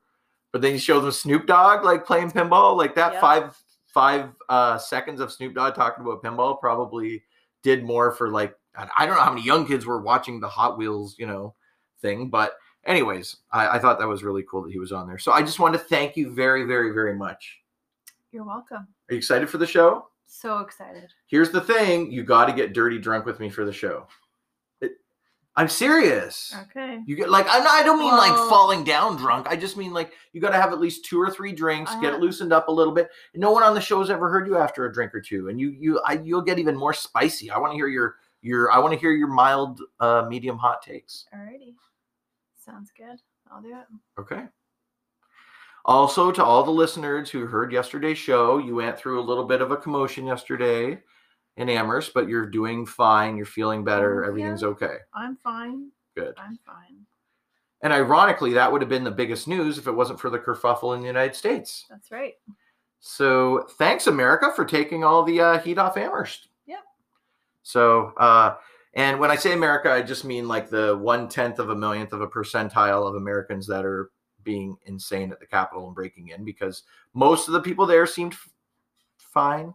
but 0.52 0.62
then 0.62 0.74
you 0.74 0.80
show 0.80 1.00
them 1.00 1.12
Snoop 1.12 1.48
Dogg 1.48 1.84
like 1.84 2.06
playing 2.06 2.32
pinball, 2.32 2.76
like 2.78 2.96
that 2.96 3.20
five 3.22 3.58
five 3.88 4.30
uh, 4.50 4.78
seconds 4.78 5.20
of 5.20 5.32
Snoop 5.32 5.56
Dogg 5.56 5.76
talking 5.76 6.06
about 6.06 6.24
pinball 6.24 6.60
probably 6.60 7.24
did 7.64 7.84
more 7.84 8.12
for 8.12 8.30
like 8.30 8.56
I 8.76 8.88
I 8.98 9.06
don't 9.06 9.16
know 9.16 9.24
how 9.24 9.34
many 9.34 9.46
young 9.46 9.68
kids 9.68 9.86
were 9.86 10.02
watching 10.02 10.40
the 10.40 10.48
Hot 10.48 10.78
Wheels, 10.78 11.16
you 11.18 11.26
know, 11.26 11.56
thing. 12.02 12.30
But 12.30 12.54
anyways, 12.86 13.38
I, 13.52 13.70
I 13.70 13.80
thought 13.80 14.00
that 14.00 14.08
was 14.08 14.24
really 14.24 14.44
cool 14.50 14.64
that 14.64 14.72
he 14.72 14.80
was 14.80 14.92
on 14.92 15.08
there. 15.08 15.18
So 15.18 15.32
I 15.32 15.42
just 15.42 15.60
want 15.60 15.74
to 15.74 15.80
thank 15.80 16.16
you 16.16 16.32
very, 16.32 16.64
very, 16.64 16.92
very 16.92 17.16
much. 17.16 17.60
You're 18.32 18.46
welcome. 18.46 18.88
Are 19.10 19.14
you 19.14 19.18
excited 19.18 19.50
for 19.50 19.58
the 19.58 19.66
show? 19.66 20.08
So 20.28 20.60
excited. 20.60 21.12
Here's 21.28 21.50
the 21.50 21.62
thing: 21.62 22.12
you 22.12 22.24
got 22.24 22.46
to 22.46 22.54
get 22.54 22.74
dirty 22.74 23.00
drunk 23.00 23.26
with 23.26 23.40
me 23.40 23.50
for 23.50 23.66
the 23.66 23.74
show. 23.74 24.08
I'm 25.58 25.68
serious. 25.68 26.56
Okay. 26.70 27.00
You 27.08 27.16
get 27.16 27.32
like 27.32 27.48
not, 27.48 27.66
I 27.66 27.82
don't 27.82 27.98
mean 27.98 28.16
like 28.16 28.32
falling 28.48 28.84
down 28.84 29.18
drunk. 29.18 29.48
I 29.50 29.56
just 29.56 29.76
mean 29.76 29.92
like 29.92 30.14
you 30.32 30.40
got 30.40 30.52
to 30.52 30.62
have 30.62 30.72
at 30.72 30.80
least 30.80 31.06
two 31.06 31.20
or 31.20 31.32
three 31.32 31.52
drinks, 31.52 31.92
get 31.96 32.14
Uh, 32.14 32.18
it 32.18 32.22
loosened 32.22 32.54
up 32.54 32.68
a 32.68 32.72
little 32.72 32.94
bit. 32.94 33.10
No 33.34 33.52
one 33.52 33.64
on 33.64 33.74
the 33.74 33.82
show 33.82 34.00
has 34.00 34.12
ever 34.12 34.30
heard 34.30 34.48
you 34.48 34.56
after 34.56 34.86
a 34.86 34.94
drink 34.94 35.16
or 35.16 35.22
two, 35.22 35.50
and 35.50 35.60
you 35.60 35.70
you 35.72 36.00
I, 36.06 36.20
you'll 36.24 36.44
get 36.44 36.60
even 36.60 36.76
more 36.76 36.94
spicy. 36.94 37.50
I 37.50 37.58
want 37.58 37.72
to 37.72 37.76
hear 37.76 37.88
your 37.88 38.18
your 38.44 38.72
I 38.72 38.78
want 38.78 38.94
to 38.94 39.00
hear 39.00 39.12
your 39.12 39.30
mild, 39.30 39.82
uh, 40.00 40.28
medium 40.30 40.60
hot 40.60 40.84
takes. 40.84 41.26
Alrighty. 41.36 41.74
Sounds 42.64 42.92
good. 42.96 43.20
I'll 43.52 43.62
do 43.62 43.70
it. 43.76 44.22
Okay. 44.22 44.46
Also, 45.86 46.32
to 46.32 46.44
all 46.44 46.64
the 46.64 46.70
listeners 46.72 47.32
who 47.32 47.48
heard 47.48 47.72
yesterday's 47.72 48.20
show, 48.20 48.60
you 48.60 48.76
went 48.76 49.00
through 49.00 49.20
a 49.20 49.26
little 49.26 49.46
bit 49.46 49.62
of 49.62 49.72
a 49.72 49.78
commotion 49.78 50.28
yesterday 50.28 51.02
in 51.58 51.70
Amherst, 51.70 52.14
but 52.14 52.30
you're 52.30 52.46
doing 52.46 52.86
fine. 52.86 53.36
You're 53.36 53.46
feeling 53.46 53.84
better. 53.84 54.24
Oh, 54.24 54.28
Everything's 54.28 54.62
yeah. 54.62 54.70
okay. 54.70 54.98
I'm 55.14 55.36
fine. 55.36 55.90
Good. 56.16 56.36
I'm 56.38 56.58
fine. 56.66 57.06
And 57.82 57.94
ironically, 57.94 58.54
that 58.54 58.72
would 58.72 58.82
have 58.82 58.90
been 58.90 59.04
the 59.04 59.12
biggest 59.12 59.48
news 59.48 59.78
if 59.78 59.88
it 59.88 59.92
wasn't 59.92 60.20
for 60.20 60.30
the 60.30 60.40
kerfuffle 60.40 60.96
in 60.96 61.02
the 61.02 61.08
United 61.08 61.36
States. 61.36 61.86
That's 61.90 62.12
right. 62.12 62.34
So 63.00 63.68
thanks, 63.78 64.08
America, 64.08 64.52
for 64.56 64.66
taking 64.66 65.04
all 65.04 65.24
the 65.24 65.40
uh, 65.40 65.60
heat 65.60 65.78
off 65.78 65.98
Amherst. 65.98 66.48
Yep. 66.66 66.80
So, 67.62 68.14
uh, 68.18 68.56
and 68.96 69.20
when 69.20 69.30
I 69.30 69.36
say 69.36 69.54
America, 69.54 69.92
I 69.92 70.02
just 70.02 70.26
mean 70.26 70.48
like 70.48 70.70
the 70.70 70.98
one 70.98 71.30
tenth 71.30 71.60
of 71.60 71.70
a 71.70 71.76
millionth 71.76 72.14
of 72.14 72.22
a 72.22 72.28
percentile 72.28 73.08
of 73.08 73.14
Americans 73.16 73.68
that 73.68 73.86
are 73.86 74.10
being 74.44 74.76
insane 74.86 75.32
at 75.32 75.40
the 75.40 75.46
Capitol 75.46 75.86
and 75.86 75.94
breaking 75.94 76.30
in, 76.30 76.44
because 76.44 76.84
most 77.14 77.48
of 77.48 77.54
the 77.54 77.62
people 77.62 77.86
there 77.86 78.08
seemed 78.08 78.34
f- 78.34 78.50
fine. 79.18 79.74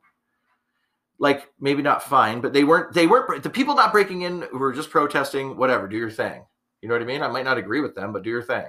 Like 1.22 1.52
maybe 1.60 1.82
not 1.82 2.02
fine, 2.02 2.40
but 2.40 2.52
they 2.52 2.64
weren't. 2.64 2.92
They 2.92 3.06
weren't 3.06 3.44
the 3.44 3.48
people 3.48 3.76
not 3.76 3.92
breaking 3.92 4.22
in 4.22 4.42
who 4.50 4.58
were 4.58 4.72
just 4.72 4.90
protesting. 4.90 5.56
Whatever, 5.56 5.86
do 5.86 5.96
your 5.96 6.10
thing. 6.10 6.44
You 6.80 6.88
know 6.88 6.96
what 6.96 7.02
I 7.02 7.06
mean? 7.06 7.22
I 7.22 7.28
might 7.28 7.44
not 7.44 7.58
agree 7.58 7.80
with 7.80 7.94
them, 7.94 8.12
but 8.12 8.24
do 8.24 8.30
your 8.30 8.42
thing. 8.42 8.66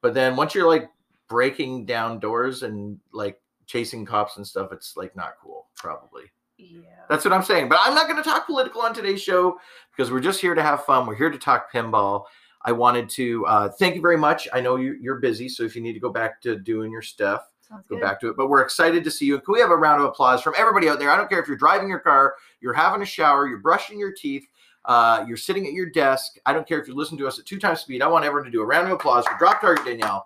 But 0.00 0.14
then 0.14 0.34
once 0.34 0.54
you're 0.54 0.66
like 0.66 0.88
breaking 1.28 1.84
down 1.84 2.20
doors 2.20 2.62
and 2.62 2.98
like 3.12 3.38
chasing 3.66 4.06
cops 4.06 4.38
and 4.38 4.46
stuff, 4.46 4.72
it's 4.72 4.96
like 4.96 5.14
not 5.14 5.34
cool, 5.42 5.66
probably. 5.76 6.22
Yeah. 6.56 6.80
That's 7.10 7.22
what 7.22 7.34
I'm 7.34 7.42
saying. 7.42 7.68
But 7.68 7.80
I'm 7.82 7.94
not 7.94 8.08
going 8.08 8.22
to 8.22 8.26
talk 8.26 8.46
political 8.46 8.80
on 8.80 8.94
today's 8.94 9.22
show 9.22 9.58
because 9.94 10.10
we're 10.10 10.20
just 10.20 10.40
here 10.40 10.54
to 10.54 10.62
have 10.62 10.86
fun. 10.86 11.06
We're 11.06 11.16
here 11.16 11.30
to 11.30 11.38
talk 11.38 11.70
pinball. 11.70 12.24
I 12.62 12.72
wanted 12.72 13.10
to 13.10 13.44
uh, 13.44 13.68
thank 13.78 13.94
you 13.94 14.00
very 14.00 14.16
much. 14.16 14.48
I 14.54 14.62
know 14.62 14.76
you, 14.76 14.96
you're 15.02 15.20
busy, 15.20 15.50
so 15.50 15.64
if 15.64 15.76
you 15.76 15.82
need 15.82 15.92
to 15.92 16.00
go 16.00 16.10
back 16.10 16.40
to 16.42 16.58
doing 16.58 16.90
your 16.90 17.02
stuff, 17.02 17.42
Sounds 17.74 17.86
go 17.88 17.96
good. 17.96 18.02
back 18.02 18.20
to 18.20 18.30
it. 18.30 18.36
But 18.36 18.48
we're 18.48 18.62
excited 18.62 19.02
to 19.04 19.10
see 19.10 19.26
you. 19.26 19.40
Can 19.40 19.52
we 19.52 19.60
have 19.60 19.70
a 19.70 19.76
round 19.76 20.00
of 20.00 20.08
applause 20.08 20.40
from 20.42 20.54
everybody 20.56 20.88
out 20.88 20.98
there? 20.98 21.10
I 21.10 21.16
don't 21.16 21.28
care 21.28 21.40
if 21.40 21.48
you're 21.48 21.56
driving 21.56 21.88
your 21.88 21.98
car, 21.98 22.36
you're 22.60 22.72
having 22.72 23.02
a 23.02 23.06
shower, 23.06 23.48
you're 23.48 23.58
brushing 23.58 23.98
your 23.98 24.12
teeth, 24.12 24.46
uh, 24.84 25.24
you're 25.26 25.36
sitting 25.36 25.66
at 25.66 25.72
your 25.72 25.90
desk. 25.90 26.36
I 26.46 26.52
don't 26.52 26.68
care 26.68 26.80
if 26.80 26.86
you 26.86 26.94
listen 26.94 27.18
to 27.18 27.26
us 27.26 27.38
at 27.38 27.46
two 27.46 27.58
times 27.58 27.80
speed. 27.80 28.00
I 28.02 28.06
want 28.06 28.24
everyone 28.24 28.44
to 28.44 28.50
do 28.50 28.62
a 28.62 28.66
round 28.66 28.86
of 28.86 28.92
applause 28.92 29.26
for 29.26 29.36
Drop 29.38 29.60
Target 29.60 29.84
Danielle. 29.84 30.24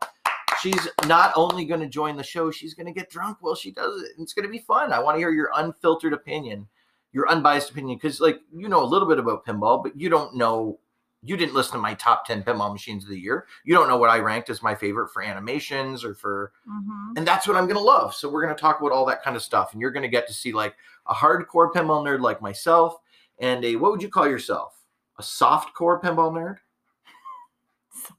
She's 0.60 0.88
not 1.06 1.32
only 1.36 1.64
going 1.64 1.80
to 1.80 1.88
join 1.88 2.16
the 2.16 2.22
show, 2.22 2.50
she's 2.50 2.74
going 2.74 2.86
to 2.86 2.92
get 2.92 3.10
drunk 3.10 3.38
while 3.40 3.54
she 3.54 3.70
does 3.70 4.02
it. 4.02 4.10
It's 4.18 4.32
going 4.32 4.46
to 4.46 4.50
be 4.50 4.58
fun. 4.58 4.92
I 4.92 4.98
want 4.98 5.14
to 5.14 5.20
hear 5.20 5.30
your 5.30 5.50
unfiltered 5.54 6.12
opinion, 6.12 6.66
your 7.12 7.28
unbiased 7.30 7.70
opinion, 7.70 7.96
because 7.96 8.20
like 8.20 8.40
you 8.54 8.68
know 8.68 8.82
a 8.82 8.84
little 8.84 9.08
bit 9.08 9.18
about 9.18 9.46
pinball, 9.46 9.82
but 9.82 9.98
you 9.98 10.08
don't 10.08 10.34
know. 10.34 10.78
You 11.22 11.36
didn't 11.36 11.54
listen 11.54 11.72
to 11.72 11.78
my 11.78 11.94
top 11.94 12.24
ten 12.26 12.42
pinball 12.44 12.72
machines 12.72 13.02
of 13.04 13.10
the 13.10 13.18
year. 13.18 13.46
You 13.64 13.74
don't 13.74 13.88
know 13.88 13.96
what 13.96 14.10
I 14.10 14.18
ranked 14.20 14.50
as 14.50 14.62
my 14.62 14.74
favorite 14.74 15.08
for 15.08 15.20
animations 15.22 16.04
or 16.04 16.14
for 16.14 16.52
Mhm. 16.68 17.16
and 17.16 17.26
that's 17.26 17.46
what 17.48 17.56
I'm 17.56 17.66
gonna 17.66 17.80
love. 17.80 18.14
So 18.14 18.28
we're 18.28 18.42
gonna 18.42 18.54
talk 18.54 18.80
about 18.80 18.92
all 18.92 19.04
that 19.06 19.22
kind 19.24 19.34
of 19.36 19.42
stuff, 19.42 19.72
and 19.72 19.80
you're 19.80 19.90
gonna 19.90 20.06
get 20.08 20.26
to 20.28 20.32
see 20.32 20.52
like 20.52 20.76
a 21.06 21.14
hardcore 21.14 21.72
pinball 21.72 22.04
nerd 22.04 22.20
like 22.20 22.40
myself, 22.40 22.98
and 23.38 23.64
a 23.64 23.74
what 23.76 23.90
would 23.90 24.02
you 24.02 24.08
call 24.08 24.28
yourself? 24.28 24.74
A 25.18 25.22
soft 25.22 25.74
core 25.74 26.00
pinball 26.00 26.32
nerd? 26.32 26.58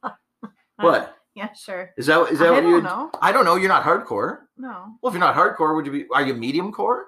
What 0.77 1.15
Yeah, 1.35 1.51
sure. 1.53 1.93
is 1.97 2.05
that? 2.07 2.29
Is 2.31 2.39
that 2.39 2.47
I 2.49 2.51
what 2.51 2.63
you? 2.63 2.81
know. 2.81 3.11
I 3.21 3.31
don't 3.33 3.43
know. 3.45 3.55
You're 3.55 3.67
not 3.69 3.83
hardcore. 3.83 4.47
No. 4.57 4.93
Well, 5.01 5.09
if 5.09 5.13
you're 5.13 5.19
not 5.19 5.35
hardcore, 5.35 5.75
would 5.75 5.85
you 5.85 5.91
be? 5.91 6.05
Are 6.13 6.21
you 6.25 6.33
medium 6.33 6.71
core? 6.71 7.05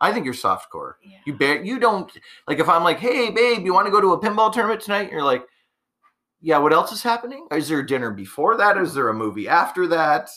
I 0.00 0.12
think 0.12 0.24
you're 0.24 0.34
soft 0.34 0.70
core. 0.70 0.98
Yeah. 1.02 1.18
You 1.26 1.34
bear. 1.34 1.62
You 1.62 1.78
don't 1.78 2.10
like 2.48 2.58
if 2.58 2.68
I'm 2.68 2.82
like, 2.84 2.98
hey 2.98 3.30
babe, 3.30 3.64
you 3.64 3.74
want 3.74 3.86
to 3.86 3.90
go 3.90 4.00
to 4.00 4.12
a 4.12 4.20
pinball 4.20 4.52
tournament 4.52 4.80
tonight? 4.80 5.10
You're 5.10 5.22
like, 5.22 5.44
yeah. 6.40 6.58
What 6.58 6.72
else 6.72 6.92
is 6.92 7.02
happening? 7.02 7.46
Is 7.52 7.68
there 7.68 7.80
a 7.80 7.86
dinner 7.86 8.10
before 8.10 8.56
that? 8.56 8.78
Is 8.78 8.94
there 8.94 9.08
a 9.08 9.14
movie 9.14 9.46
after 9.48 9.86
that? 9.88 10.30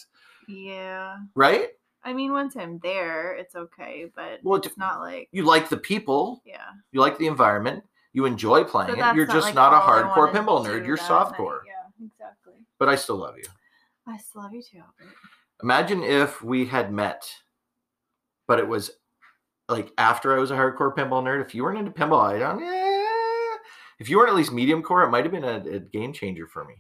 Yeah. 0.48 1.17
Right? 1.36 1.70
I 2.03 2.12
mean, 2.12 2.34
once 2.34 2.58
I'm 2.58 2.79
there, 2.84 3.34
it's 3.36 3.55
okay, 3.55 4.08
but 4.13 4.39
Well, 4.43 4.60
it 4.60 4.65
it's 4.65 4.77
not 4.77 5.00
like 5.00 5.29
You 5.32 5.46
like 5.46 5.70
the 5.70 5.77
people. 5.77 6.41
yeah. 6.46 6.58
you 6.91 7.00
like 7.00 7.17
the 7.17 7.27
environment, 7.27 7.86
you 8.12 8.25
enjoy 8.25 8.65
playing 8.65 8.96
So 8.96 9.10
it. 9.10 9.15
You're 9.15 9.25
just 9.25 9.46
like, 9.48 9.55
not 9.55 9.72
a 9.72 9.77
hardcore 9.77 10.29
pinball 10.34 10.65
nerd. 10.65 10.86
You're 10.86 10.98
soft 10.98 11.32
night. 11.32 11.38
core. 11.38 11.63
Yeah, 11.65 12.05
exactly. 12.05 12.55
But 12.77 12.89
I 12.89 12.96
still 12.96 13.15
love 13.15 13.38
you. 13.38 13.46
I 14.05 14.17
still 14.17 14.41
love 14.41 14.53
you 14.53 14.62
too, 14.62 14.79
Albert. 14.79 15.15
Imagine 15.63 16.03
if 16.03 16.41
we 16.43 16.65
had 16.65 16.91
met, 16.91 17.25
but 18.48 18.60
it 18.60 18.67
was 18.67 18.91
like 19.70 19.91
after 19.98 20.36
I 20.36 20.39
was 20.39 20.51
a 20.51 20.55
hardcore 20.55 20.96
pinball 20.96 21.24
nerd. 21.24 21.41
If 21.46 21.55
you 21.55 21.63
weren't 21.63 21.79
into 21.79 21.91
pinball, 21.91 22.22
I 22.22 22.39
don't. 22.39 22.62
eh. 22.63 23.58
If 24.00 24.10
you 24.10 24.17
weren't 24.17 24.29
at 24.29 24.36
least 24.36 24.51
medium 24.51 24.82
core, 24.84 25.03
it 25.03 25.10
might 25.10 25.24
have 25.24 25.32
been 25.32 25.43
a, 25.43 25.75
a 25.75 25.79
game 25.79 26.13
changer 26.13 26.48
for 26.48 26.65
me. 26.65 26.75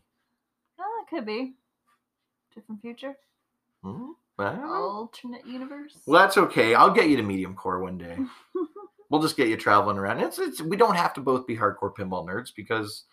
Oh, 0.79 0.83
that 0.99 1.15
could 1.15 1.25
be. 1.25 1.53
Different 2.53 2.81
future. 2.81 3.15
Hmm? 3.83 4.11
I. 4.39 4.59
Alternate 4.63 5.45
universe. 5.45 5.99
Well, 6.05 6.19
that's 6.21 6.37
okay. 6.37 6.73
I'll 6.73 6.91
get 6.91 7.07
you 7.09 7.17
to 7.17 7.23
medium 7.23 7.55
core 7.55 7.79
one 7.81 7.97
day. 7.97 8.17
we'll 9.09 9.21
just 9.21 9.37
get 9.37 9.47
you 9.47 9.57
traveling 9.57 9.97
around. 9.97 10.19
It's 10.19 10.39
it's 10.39 10.61
we 10.61 10.75
don't 10.75 10.95
have 10.95 11.13
to 11.13 11.21
both 11.21 11.45
be 11.47 11.55
hardcore 11.55 11.93
pinball 11.95 12.25
nerds 12.27 12.49
because 12.55 13.05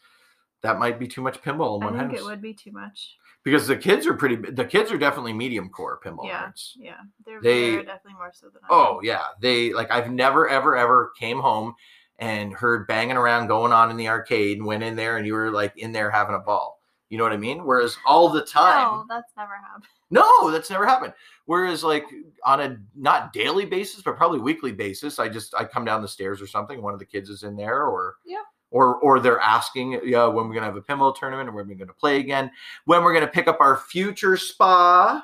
that 0.63 0.79
might 0.79 0.99
be 0.99 1.09
too 1.09 1.23
much 1.23 1.41
pinball 1.43 1.77
in 1.79 1.83
I 1.83 1.91
one 1.91 1.99
think 1.99 2.11
house. 2.13 2.21
it 2.21 2.25
would 2.25 2.43
be 2.43 2.53
too 2.55 2.73
much. 2.73 3.17
because 3.45 3.67
the 3.67 3.77
kids 3.77 4.07
are 4.07 4.15
pretty 4.15 4.37
the 4.37 4.65
kids 4.65 4.91
are 4.93 4.99
definitely 4.99 5.33
medium 5.33 5.69
core 5.71 5.99
pinball 6.05 6.27
Yeah. 6.27 6.47
nerds 6.49 6.73
Yeah, 6.77 6.97
they're, 7.25 7.41
They- 7.41 7.71
they're 7.73 7.83
definitely 7.85 8.15
more 8.15 8.31
so 8.33 8.49
than 8.49 8.63
I. 8.65 8.67
oh 8.71 9.01
yeah 9.03 9.23
they 9.41 9.73
like 9.73 9.91
i've 9.91 10.11
never 10.11 10.49
ever 10.49 10.77
ever 10.77 11.13
came 11.19 11.39
home 11.41 11.75
and 12.19 12.53
heard 12.53 12.87
banging 12.87 13.17
around 13.17 13.47
going 13.47 13.73
on 13.73 13.91
in 13.91 13.97
the 13.97 14.09
arcade 14.09 14.59
and 14.59 14.67
went 14.67 14.83
in 14.83 14.95
there 14.97 15.17
and 15.17 15.27
you 15.27 15.33
were 15.33 15.51
like 15.51 15.73
in 15.79 15.93
there 15.93 16.11
having 16.11 16.35
a 16.35 16.39
ball 16.41 16.79
you 17.09 17.17
know 17.17 17.25
what 17.25 17.33
i 17.33 17.37
mean 17.39 17.65
whereas 17.65 17.97
all 18.05 18.29
the 18.29 18.45
time 18.45 18.83
No, 18.93 19.05
that's 19.09 19.33
never 19.37 19.55
happened. 19.57 19.85
no 20.11 20.51
that's 20.51 20.69
never 20.69 20.85
happened 20.85 21.15
whereas 21.47 21.83
like 21.83 22.05
on 22.45 22.61
a 22.61 22.77
not 22.95 23.33
daily 23.33 23.65
basis 23.65 24.03
but 24.03 24.17
probably 24.19 24.39
weekly 24.41 24.73
basis 24.73 25.19
i 25.19 25.29
just 25.29 25.55
i 25.57 25.65
come 25.65 25.85
down 25.87 26.03
the 26.03 26.09
stairs 26.09 26.43
or 26.43 26.47
something 26.47 26.83
one 26.83 26.93
of 26.93 26.99
the 26.99 27.07
kids 27.07 27.31
is 27.31 27.43
in 27.45 27.57
there 27.57 27.85
or 27.85 28.17
Yeah. 28.27 28.43
Or 28.71 28.97
or 28.97 29.21
they're 29.21 29.41
asking 29.41 30.01
yeah 30.05 30.27
when 30.27 30.49
we're 30.49 30.55
gonna 30.55 30.67
have 30.67 30.77
a 30.77 30.83
pinball 30.83 31.15
tournament 31.15 31.49
and 31.49 31.57
when 31.57 31.69
we're 31.69 31.75
gonna 31.75 31.93
play 31.93 32.19
again 32.19 32.51
when 32.85 33.03
we're 33.03 33.13
gonna 33.15 33.27
pick 33.27 33.49
up 33.49 33.59
our 33.61 33.77
future 33.77 34.37
spa. 34.37 35.23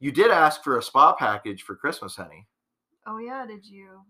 You 0.00 0.12
did 0.12 0.30
ask 0.30 0.62
for 0.62 0.78
a 0.78 0.82
spa 0.82 1.14
package 1.14 1.62
for 1.62 1.76
christmas 1.76 2.16
honey. 2.16 2.46
Oh 3.06 3.18
yeah, 3.18 3.46
did 3.46 3.64
you 3.64 4.02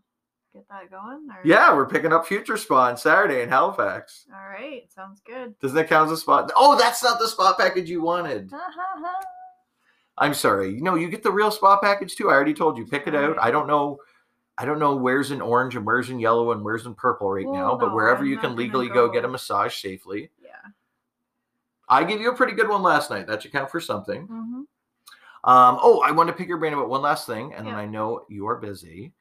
get 0.53 0.67
that 0.69 0.91
going? 0.91 1.29
Or? 1.31 1.41
yeah 1.45 1.75
we're 1.75 1.87
picking 1.89 2.13
up 2.13 2.27
future 2.27 2.57
spa 2.57 2.89
on 2.89 2.97
saturday 2.97 3.43
in 3.43 3.49
halifax. 3.49 4.25
All 4.33 4.49
right, 4.49 4.91
sounds 4.93 5.21
good. 5.27 5.59
doesn't 5.61 5.77
that 5.77 5.89
count 5.89 6.11
as 6.11 6.19
a 6.19 6.21
spa? 6.21 6.49
Oh 6.57 6.77
that's 6.79 7.03
not 7.03 7.19
the 7.19 7.29
spa 7.29 7.55
package 7.55 7.89
you 7.89 8.03
wanted. 8.03 8.51
I'm 10.17 10.35
sorry. 10.35 10.81
No, 10.81 10.95
you 10.95 11.09
get 11.09 11.23
the 11.25 11.33
real 11.33 11.51
spa 11.51 11.79
package 11.81 12.15
too. 12.15 12.31
I 12.31 12.35
already 12.35 12.55
told 12.55 12.79
you. 12.79 12.87
Pick 12.87 13.09
it 13.09 13.17
out. 13.17 13.37
I 13.41 13.51
don't 13.51 13.67
know 13.67 13.99
i 14.59 14.65
don't 14.65 14.79
know 14.79 14.97
where's 14.97 15.31
in 15.31 15.41
orange 15.41 15.77
and 15.77 15.85
where's 15.87 16.11
in 16.11 16.19
yellow 16.19 16.53
and 16.53 16.63
where's 16.63 16.87
in 16.87 16.95
purple 16.95 17.31
right 17.31 17.45
now 17.45 17.69
Well, 17.69 17.79
but 17.79 17.95
wherever 17.95 18.23
I'm 18.23 18.29
you 18.29 18.39
can 18.39 18.57
legally 18.57 18.89
go 18.89 19.09
get 19.09 19.25
a 19.25 19.29
massage 19.29 19.81
safely. 19.81 20.31
Yeah. 20.43 20.71
i 21.89 22.05
gave 22.05 22.21
you 22.21 22.31
a 22.31 22.37
pretty 22.37 22.53
good 22.55 22.69
one 22.69 22.83
last 22.83 23.11
night. 23.11 23.27
That 23.27 23.43
should 23.43 23.53
count 23.53 23.71
for 23.71 23.81
something. 23.81 24.27
Hmm 24.27 24.63
um 25.47 25.79
oh 25.83 26.01
i 26.01 26.11
want 26.11 26.27
to 26.27 26.33
pick 26.33 26.49
your 26.49 26.57
brain 26.57 26.73
about 26.73 26.89
one 26.89 27.03
last 27.03 27.27
thing 27.27 27.53
and 27.53 27.67
then 27.67 27.75
i 27.75 27.85
know 27.85 28.25
you 28.31 28.47
are 28.49 28.57
busy 28.57 29.13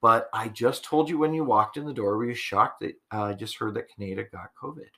but 0.00 0.30
i 0.32 0.48
just 0.48 0.82
told 0.84 1.06
you 1.06 1.18
when 1.18 1.34
you 1.34 1.44
walked 1.44 1.76
in 1.76 1.84
the 1.84 1.92
door 1.92 2.16
were 2.16 2.24
you 2.24 2.34
shocked 2.34 2.80
that 2.80 2.94
uh, 3.12 3.24
i 3.24 3.34
just 3.34 3.58
heard 3.58 3.74
that 3.74 3.94
canada 3.94 4.24
got 4.32 4.48
covid? 4.60 4.88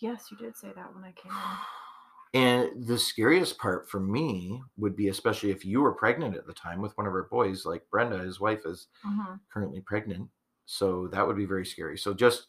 Yes, 0.00 0.30
you 0.30 0.36
did 0.36 0.56
say 0.56 0.68
that 0.76 0.94
when 0.94 1.02
I 1.04 1.12
came 1.12 1.32
in. 1.32 1.38
And 2.34 2.86
the 2.86 2.98
scariest 2.98 3.58
part 3.58 3.88
for 3.88 4.00
me 4.00 4.62
would 4.76 4.94
be, 4.94 5.08
especially 5.08 5.50
if 5.50 5.64
you 5.64 5.80
were 5.80 5.92
pregnant 5.94 6.36
at 6.36 6.46
the 6.46 6.52
time 6.52 6.80
with 6.80 6.96
one 6.96 7.06
of 7.06 7.12
our 7.14 7.28
boys, 7.30 7.64
like 7.64 7.82
Brenda, 7.90 8.18
his 8.18 8.40
wife 8.40 8.60
is 8.64 8.88
hmm 9.02 9.34
currently 9.52 9.80
pregnant. 9.80 10.28
So 10.66 11.08
that 11.08 11.26
would 11.26 11.36
be 11.36 11.46
very 11.46 11.64
scary. 11.64 11.96
So 11.96 12.12
just, 12.12 12.46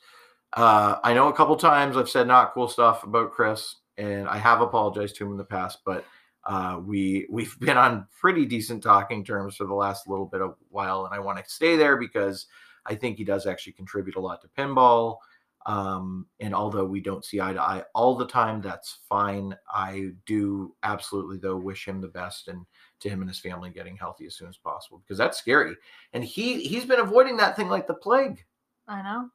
uh, 0.53 0.97
I 1.03 1.13
know 1.13 1.29
a 1.29 1.33
couple 1.33 1.55
times 1.55 1.95
I've 1.95 2.09
said 2.09 2.27
not 2.27 2.53
cool 2.53 2.67
stuff 2.67 3.03
about 3.03 3.31
Chris, 3.31 3.75
and 3.97 4.27
I 4.27 4.37
have 4.37 4.61
apologized 4.61 5.15
to 5.17 5.25
him 5.25 5.31
in 5.31 5.37
the 5.37 5.45
past, 5.45 5.79
but 5.85 6.05
uh, 6.45 6.79
we 6.83 7.27
we've 7.29 7.57
been 7.59 7.77
on 7.77 8.07
pretty 8.19 8.45
decent 8.45 8.83
talking 8.83 9.23
terms 9.23 9.55
for 9.55 9.65
the 9.65 9.73
last 9.73 10.07
little 10.07 10.25
bit 10.25 10.41
of 10.41 10.55
while, 10.69 11.05
and 11.05 11.13
I 11.13 11.19
want 11.19 11.37
to 11.43 11.49
stay 11.49 11.75
there 11.77 11.97
because 11.97 12.47
I 12.85 12.95
think 12.95 13.17
he 13.17 13.23
does 13.23 13.45
actually 13.45 13.73
contribute 13.73 14.15
a 14.15 14.21
lot 14.21 14.41
to 14.41 14.47
pinball. 14.57 15.17
Um, 15.65 16.25
and 16.39 16.55
although 16.55 16.85
we 16.85 17.01
don't 17.01 17.25
see 17.25 17.41
eye 17.41 17.53
to 17.53 17.61
eye 17.61 17.83
all 17.93 18.15
the 18.15 18.27
time, 18.27 18.61
that's 18.61 18.99
fine. 19.07 19.55
I 19.71 20.11
do 20.25 20.75
absolutely 20.83 21.37
though 21.37 21.57
wish 21.57 21.87
him 21.87 22.01
the 22.01 22.07
best 22.07 22.47
and 22.47 22.65
to 23.01 23.09
him 23.09 23.21
and 23.21 23.29
his 23.29 23.39
family 23.39 23.69
getting 23.69 23.97
healthy 23.97 24.25
as 24.25 24.35
soon 24.35 24.49
as 24.49 24.57
possible 24.57 24.99
because 24.99 25.17
that's 25.17 25.37
scary. 25.37 25.75
And 26.13 26.23
he 26.23 26.61
he's 26.61 26.85
been 26.85 26.99
avoiding 26.99 27.37
that 27.37 27.55
thing 27.55 27.69
like 27.69 27.87
the 27.87 27.93
plague. 27.93 28.43
I 28.87 29.01
know. 29.01 29.29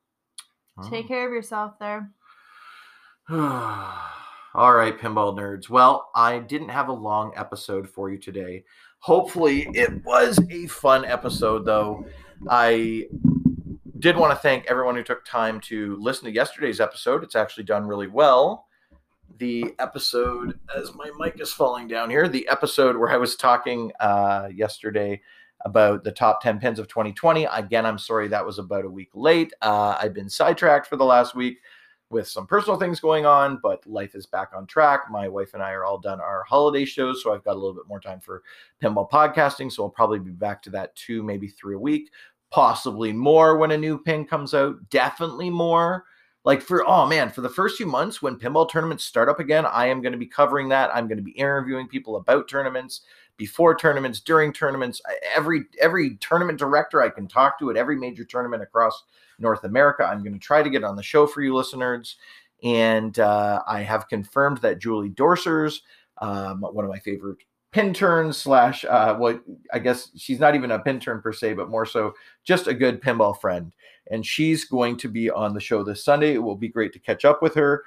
Oh. 0.79 0.91
Take 0.91 1.09
care 1.09 1.27
of 1.27 1.33
yourself 1.33 1.79
there. 1.79 2.11
All 3.31 4.73
right, 4.75 4.99
pinball 4.99 5.37
nerds. 5.37 5.69
Well, 5.69 6.11
I 6.15 6.39
didn't 6.39 6.69
have 6.69 6.89
a 6.89 6.93
long 6.93 7.33
episode 7.37 7.89
for 7.89 8.11
you 8.11 8.19
today. 8.19 8.65
Hopefully, 8.99 9.69
it 9.75 10.05
was 10.05 10.39
a 10.51 10.67
fun 10.67 11.05
episode, 11.05 11.65
though. 11.65 12.07
I 12.49 13.09
did 14.05 14.19
want 14.19 14.31
to 14.31 14.37
thank 14.37 14.67
everyone 14.67 14.95
who 14.95 15.03
took 15.03 15.25
time 15.25 15.59
to 15.59 15.97
listen 15.97 16.27
to 16.27 16.31
yesterday's 16.31 16.79
episode. 16.79 17.25
It's 17.25 17.35
actually 17.35 17.65
done 17.65 17.87
really 17.87 18.07
well. 18.07 18.67
The 19.39 19.75
episode, 19.79 20.61
as 20.77 20.95
my 20.95 21.11
mic 21.19 21.41
is 21.41 21.55
falling 21.55 21.89
down 21.89 22.11
here, 22.11 22.29
the 22.29 22.47
episode 22.49 22.99
where 22.99 23.09
I 23.09 23.17
was 23.17 23.35
talking 23.35 23.93
uh, 24.01 24.51
yesterday 24.55 25.23
about 25.65 26.05
the 26.05 26.13
top 26.13 26.43
10 26.43 26.61
pins 26.61 26.79
of 26.79 26.87
2020. 26.87 27.47
Again, 27.47 27.87
I'm 27.87 27.97
sorry 27.97 28.29
that 28.29 28.45
was 28.45 28.59
about 28.59 28.85
a 28.85 28.91
week 28.91 29.09
late. 29.15 29.55
Uh, 29.63 29.97
I've 29.99 30.13
been 30.13 30.29
sidetracked 30.29 30.87
for 30.87 30.97
the 30.97 31.05
last 31.07 31.35
week 31.35 31.57
with 32.11 32.29
some 32.29 32.47
personal 32.47 32.79
things 32.79 33.01
going 33.01 33.25
on, 33.25 33.59
but 33.63 33.87
life 33.87 34.15
is 34.15 34.27
back 34.27 34.51
on 34.55 34.67
track. 34.67 35.11
My 35.11 35.29
wife 35.29 35.55
and 35.55 35.63
I 35.63 35.71
are 35.73 35.87
all 35.87 35.99
done 35.99 36.21
our 36.21 36.45
holiday 36.45 36.85
shows, 36.85 37.23
so 37.23 37.33
I've 37.33 37.43
got 37.43 37.53
a 37.53 37.59
little 37.59 37.75
bit 37.75 37.89
more 37.89 38.01
time 38.01 38.21
for 38.21 38.43
pinball 38.83 39.11
podcasting. 39.11 39.73
So 39.73 39.85
I'll 39.85 39.89
probably 39.89 40.19
be 40.19 40.31
back 40.31 40.63
to 40.65 40.71
that 40.71 40.95
two, 40.95 41.23
maybe 41.23 41.49
three 41.49 41.75
a 41.75 41.79
week, 41.79 42.11
possibly 42.55 43.13
more 43.13 43.57
when 43.57 43.73
a 43.73 43.77
new 43.77 43.99
pin 43.99 44.25
comes 44.25 44.55
out. 44.55 44.77
Definitely 44.89 45.51
more. 45.51 46.05
Like 46.45 46.63
for 46.63 46.87
oh 46.87 47.05
man, 47.05 47.31
for 47.31 47.41
the 47.41 47.49
first 47.49 47.77
few 47.77 47.87
months 47.87 48.23
when 48.23 48.39
pinball 48.39 48.71
tournaments 48.71 49.03
start 49.05 49.29
up 49.29 49.41
again, 49.41 49.67
I 49.67 49.87
am 49.87 50.01
going 50.01 50.13
to 50.13 50.19
be 50.19 50.27
covering 50.27 50.69
that. 50.69 50.95
I'm 50.95 51.09
going 51.09 51.19
to 51.19 51.25
be 51.25 51.33
interviewing 51.33 51.89
people 51.89 52.15
about 52.15 52.49
tournaments, 52.49 53.01
before 53.37 53.75
tournaments, 53.75 54.21
during 54.21 54.53
tournaments. 54.53 55.03
Every 55.35 55.65
every 55.81 56.17
tournament 56.19 56.61
director 56.61 57.03
I 57.03 57.09
can 57.09 57.27
talk 57.27 57.59
to 57.59 57.71
at 57.71 57.77
every 57.77 57.97
major 57.97 58.25
tournament 58.25 58.63
across 58.63 59.03
North 59.41 59.65
America. 59.65 60.05
I'm 60.05 60.23
going 60.23 60.35
to 60.35 60.39
try 60.39 60.63
to 60.63 60.71
get 60.71 60.85
on 60.85 60.95
the 60.95 61.03
show 61.03 61.27
for 61.27 61.43
you 61.43 61.57
listeners. 61.57 62.17
And 62.63 63.19
uh, 63.19 63.63
I 63.67 63.81
have 63.81 64.09
confirmed 64.09 64.59
that 64.59 64.79
Julie 64.79 65.11
Dorsers, 65.11 65.81
um, 66.19 66.61
one 66.61 66.85
of 66.85 66.91
my 66.91 67.01
favorite 67.01 67.39
pin 67.75 67.93
turn 67.93 68.33
slash 68.33 68.85
uh 68.85 69.17
what 69.17 69.43
I 69.73 69.81
guess 69.81 70.13
she's 70.17 70.39
not 70.39 70.55
even 70.55 70.71
a 70.71 70.79
pin 70.79 71.01
turn 71.01 71.21
per 71.21 71.33
se, 71.33 71.55
but 71.55 71.69
more 71.69 71.85
so 71.85 72.15
just 72.45 72.69
a 72.69 72.75
good 72.75 73.03
pinball 73.03 73.39
friend. 73.39 73.73
And 74.13 74.25
she's 74.25 74.65
going 74.65 74.97
to 74.99 75.09
be 75.09 75.29
on 75.29 75.55
the 75.55 75.61
show 75.61 75.83
this 75.83 76.05
Sunday. 76.05 76.35
It 76.35 76.43
will 76.43 76.55
be 76.55 76.69
great 76.69 76.93
to 76.93 77.01
catch 77.01 77.25
up 77.25 77.43
with 77.43 77.55
her. 77.57 77.83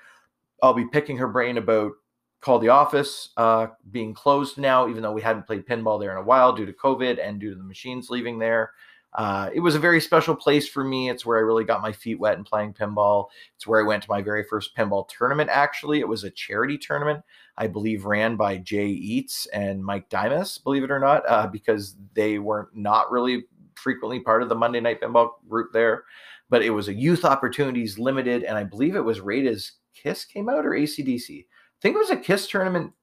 I'll 0.62 0.74
be 0.74 0.90
picking 0.90 1.16
her 1.18 1.28
brain 1.30 1.58
about 1.58 1.94
Call 2.42 2.60
the 2.60 2.70
Office 2.70 3.30
uh, 3.38 3.68
being 3.92 4.14
closed 4.14 4.58
now, 4.58 4.90
even 4.90 5.02
though 5.02 5.14
we 5.14 5.22
hadn't 5.22 5.48
played 5.48 5.66
pinball 5.66 6.00
there 6.00 6.12
in 6.12 6.18
a 6.18 6.24
while 6.24 6.54
due 6.54 6.66
to 6.66 6.74
COVID 6.74 7.26
and 7.26 7.40
due 7.40 7.52
to 7.52 7.56
the 7.56 7.64
machines 7.64 8.10
leaving 8.10 8.40
there. 8.40 8.72
Uh, 9.14 9.50
it 9.54 9.60
was 9.60 9.74
a 9.74 9.80
very 9.80 10.02
special 10.02 10.36
place 10.36 10.68
for 10.68 10.84
me. 10.84 11.10
It's 11.10 11.26
where 11.26 11.38
I 11.38 11.42
really 11.42 11.64
got 11.64 11.82
my 11.82 11.92
feet 11.92 12.20
wet 12.20 12.38
in 12.38 12.44
playing 12.44 12.74
pinball. 12.74 13.28
It's 13.56 13.66
where 13.66 13.80
I 13.80 13.88
went 13.88 14.04
to 14.04 14.10
my 14.10 14.22
very 14.22 14.44
first 14.44 14.76
pinball 14.76 15.08
tournament, 15.08 15.50
actually. 15.52 16.00
It 16.00 16.08
was 16.08 16.24
a 16.24 16.30
charity 16.30 16.78
tournament, 16.78 17.24
I 17.58 17.68
believe, 17.68 18.06
ran 18.06 18.36
by 18.36 18.58
Jay 18.58 18.88
Eats 18.88 19.48
and 19.48 19.84
Mike 19.84 20.10
Dimas, 20.10 20.58
believe 20.58 20.84
it 20.84 20.92
or 20.92 21.00
not, 21.00 21.24
uh, 21.28 21.48
because 21.48 21.96
they 22.14 22.40
weren't 22.40 22.70
really 23.10 23.46
frequently 23.76 24.20
part 24.20 24.44
of 24.44 24.50
the 24.50 24.56
Monday 24.56 24.80
Night 24.80 25.02
Pinball 25.02 25.32
group 25.48 25.72
there. 25.74 26.04
But 26.50 26.64
it 26.64 26.70
was 26.70 26.88
a 26.88 26.94
youth 26.94 27.26
opportunities 27.26 28.00
limited, 28.00 28.44
and 28.44 28.58
I 28.58 28.64
believe 28.64 28.96
it 28.96 29.02
was 29.02 29.20
rated 29.20 29.54
as 29.54 29.74
KISS 29.94 30.26
came 30.26 30.50
out 30.50 30.66
or 30.66 30.72
ACDC. 30.72 31.42
I 31.42 31.80
think 31.82 31.96
it 31.96 32.00
was 32.00 32.12
a 32.12 32.18
KISS 32.18 32.48
tournament 32.48 32.94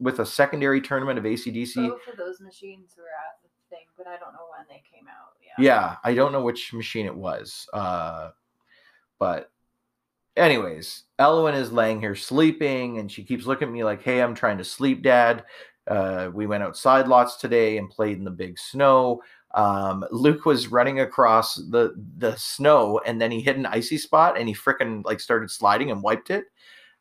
with 0.00 0.20
a 0.20 0.26
secondary 0.26 0.80
tournament 0.80 1.18
of 1.18 1.24
ACDC. 1.24 1.74
Both 1.74 2.08
of 2.10 2.16
those 2.16 2.40
machines 2.40 2.94
were 2.96 3.04
at 3.04 3.42
the 3.42 3.48
thing, 3.68 3.86
but 3.96 4.06
I 4.06 4.16
don't 4.18 4.32
know 4.32 4.46
when 4.56 4.66
they 4.68 4.82
came 4.90 5.06
out. 5.08 5.32
Yeah. 5.58 5.64
Yeah, 5.64 5.96
I 6.02 6.14
don't 6.14 6.32
know 6.32 6.42
which 6.42 6.72
machine 6.72 7.06
it 7.06 7.14
was. 7.14 7.68
Uh, 7.72 8.30
but 9.18 9.50
anyways, 10.36 11.04
Elwyn 11.18 11.54
is 11.54 11.72
laying 11.72 12.00
here 12.00 12.14
sleeping 12.14 12.98
and 12.98 13.10
she 13.10 13.24
keeps 13.24 13.46
looking 13.46 13.68
at 13.68 13.74
me 13.74 13.84
like, 13.84 14.02
"Hey, 14.02 14.20
I'm 14.20 14.34
trying 14.34 14.58
to 14.58 14.64
sleep, 14.64 15.02
dad." 15.02 15.44
Uh, 15.86 16.30
we 16.32 16.46
went 16.46 16.62
outside 16.62 17.08
lots 17.08 17.36
today 17.36 17.76
and 17.78 17.90
played 17.90 18.18
in 18.18 18.24
the 18.24 18.30
big 18.30 18.58
snow. 18.58 19.22
Um, 19.54 20.04
Luke 20.10 20.46
was 20.46 20.68
running 20.68 21.00
across 21.00 21.54
the 21.56 21.94
the 22.18 22.34
snow 22.36 23.00
and 23.06 23.20
then 23.20 23.30
he 23.30 23.40
hit 23.40 23.56
an 23.56 23.66
icy 23.66 23.98
spot 23.98 24.36
and 24.38 24.48
he 24.48 24.54
frickin' 24.54 25.04
like 25.04 25.20
started 25.20 25.50
sliding 25.50 25.90
and 25.90 26.02
wiped 26.02 26.30
it. 26.30 26.44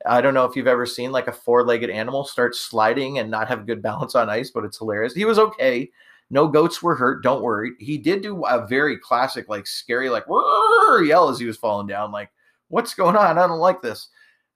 I 0.06 0.22
don't 0.22 0.34
know 0.34 0.46
if 0.46 0.56
you've 0.56 0.68
ever 0.68 0.86
seen 0.86 1.12
like 1.12 1.28
a 1.28 1.32
four-legged 1.32 1.90
animal 1.90 2.26
start 2.26 2.56
sliding 2.56 3.20
and 3.20 3.32
not 3.32 3.48
have 3.48 3.66
good 3.66 3.82
balance 3.82 4.16
on 4.16 4.30
ice, 4.30 4.52
but 4.52 4.66
it's 4.66 4.78
hilarious. 4.78 5.14
He 5.14 5.26
was 5.26 5.40
okay. 5.40 5.90
No 6.30 6.48
goats 6.48 6.82
were 6.82 6.96
hurt. 6.96 7.24
Don't 7.24 7.44
worry. 7.44 7.72
He 7.80 7.98
did 7.98 8.22
do 8.22 8.44
a 8.46 8.66
very 8.68 8.98
classic, 8.98 9.48
like 9.50 9.68
scary, 9.68 10.10
like 10.10 10.26
yell 10.28 11.30
as 11.30 11.40
he 11.40 11.46
was 11.46 11.58
falling 11.58 11.88
down. 11.88 12.12
Like, 12.12 12.32
what's 12.68 12.94
going 12.94 13.16
on? 13.16 13.38
I 13.38 13.48
don't 13.48 13.60
like 13.60 13.82
this. 13.82 14.10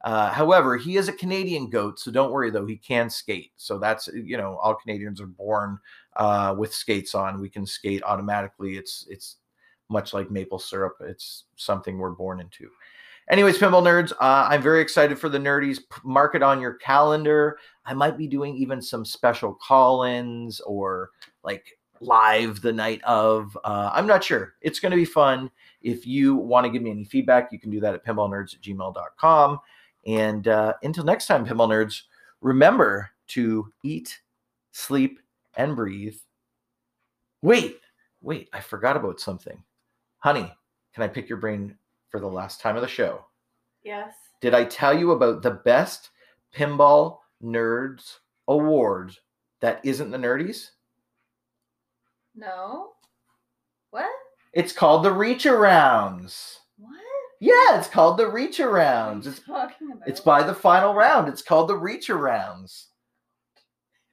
Uh, 0.04 0.30
however, 0.30 0.78
he 0.78 0.96
is 0.96 1.08
a 1.08 1.14
Canadian 1.14 1.70
goat, 1.70 2.00
so 2.00 2.12
don't 2.12 2.32
worry 2.32 2.52
though. 2.52 2.66
He 2.66 2.78
can 2.78 3.10
skate. 3.10 3.52
So 3.58 3.80
that's 3.80 4.08
you 4.08 4.38
know, 4.38 4.58
all 4.58 4.76
Canadians 4.76 5.20
are 5.20 5.28
born 5.28 5.80
uh, 6.16 6.56
with 6.58 6.74
skates 6.74 7.16
on. 7.16 7.42
We 7.42 7.50
can 7.50 7.66
skate 7.66 8.04
automatically. 8.04 8.78
It's 8.78 9.08
it's 9.10 9.38
much 9.90 10.14
like 10.14 10.30
maple 10.30 10.60
syrup. 10.60 10.98
It's 11.02 11.46
something 11.56 11.98
we're 11.98 12.12
born 12.12 12.40
into. 12.40 12.70
Anyways, 13.30 13.58
pinball 13.58 13.84
nerds, 13.84 14.14
uh, 14.14 14.48
I'm 14.50 14.62
very 14.62 14.80
excited 14.82 15.20
for 15.20 15.28
the 15.28 15.38
nerdies. 15.38 15.80
Mark 16.04 16.36
it 16.36 16.44
on 16.44 16.62
your 16.62 16.76
calendar. 16.76 17.58
I 17.86 17.94
might 17.94 18.18
be 18.18 18.28
doing 18.28 18.56
even 18.56 18.82
some 18.82 19.04
special 19.04 19.54
call-ins 19.54 20.62
or 20.62 21.10
like 21.44 21.66
live 22.00 22.62
the 22.62 22.72
night 22.72 23.04
of. 23.04 23.58
Uh, 23.66 23.90
I'm 23.94 24.08
not 24.08 24.24
sure. 24.24 24.54
It's 24.62 24.80
going 24.80 24.92
to 24.92 24.98
be 24.98 25.06
fun. 25.06 25.52
If 25.88 26.06
you 26.06 26.36
want 26.36 26.66
to 26.66 26.70
give 26.70 26.82
me 26.82 26.92
any 26.92 27.06
feedback, 27.06 27.50
you 27.54 27.60
can 27.60 27.72
do 27.72 27.80
that 27.80 27.94
at 27.94 28.06
pinballnerds 28.06 28.54
at 28.54 28.62
gmail.com. 28.62 29.60
And 30.06 30.48
uh, 30.50 30.74
until 30.84 31.06
next 31.06 31.28
time, 31.28 31.46
pinball 31.46 31.70
nerds, 31.70 32.02
remember 32.42 33.10
to 33.28 33.72
eat, 33.86 34.20
sleep, 34.74 35.22
and 35.56 35.78
breathe. 35.78 36.18
Wait, 37.42 37.80
wait, 38.20 38.50
I 38.52 38.60
forgot 38.60 38.98
about 38.98 39.22
something. 39.22 39.64
Honey, 40.18 40.52
can 40.94 41.04
I 41.04 41.08
pick 41.08 41.30
your 41.30 41.38
brain 41.38 41.78
for 42.10 42.20
the 42.20 42.28
last 42.28 42.60
time 42.60 42.76
of 42.76 42.82
the 42.82 42.88
show? 42.90 43.24
Yes. 43.82 44.14
Did 44.42 44.54
I 44.54 44.66
tell 44.66 44.94
you 44.94 45.12
about 45.12 45.42
the 45.42 45.52
best 45.52 46.10
pinball 46.54 47.20
nerds 47.42 48.18
award 48.50 49.16
that 49.62 49.80
isn't 49.86 50.12
the 50.12 50.18
nerdies? 50.18 50.72
No. 52.36 52.90
What? 53.92 54.12
It's 54.58 54.74
called 54.74 55.06
the 55.06 55.12
Reach 55.12 55.44
Arounds. 55.44 56.56
What? 56.80 57.00
Yeah, 57.40 57.78
it's 57.78 57.88
called 57.88 58.18
the 58.18 58.28
Reach 58.28 58.58
Arounds. 58.58 59.28
It's 59.28 59.40
talking 59.40 59.92
about? 59.92 60.08
It's 60.08 60.20
by 60.20 60.42
the 60.42 60.56
final 60.56 60.96
round. 60.96 61.30
It's 61.30 61.44
called 61.44 61.70
the 61.70 61.78
Reach 61.78 62.08
Arounds. 62.08 62.86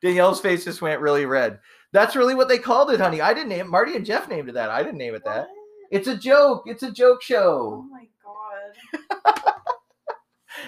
Danielle's 0.01 0.39
face 0.39 0.63
just 0.63 0.81
went 0.81 1.01
really 1.01 1.25
red. 1.25 1.60
That's 1.91 2.15
really 2.15 2.36
what 2.36 2.47
they 2.47 2.57
called 2.57 2.89
it, 2.89 3.01
honey. 3.01 3.19
I 3.19 3.33
didn't 3.33 3.49
name 3.49 3.65
it. 3.65 3.69
Marty 3.69 3.97
and 3.97 4.05
Jeff 4.05 4.29
named 4.29 4.47
it 4.47 4.53
that. 4.53 4.69
I 4.69 4.81
didn't 4.81 4.99
name 4.99 5.13
it 5.13 5.25
that. 5.25 5.41
What? 5.41 5.49
It's 5.91 6.07
a 6.07 6.15
joke. 6.15 6.63
It's 6.67 6.83
a 6.83 6.91
joke 6.91 7.21
show. 7.21 7.86
Oh 7.86 7.89
my 7.91 8.07
god. 8.23 9.53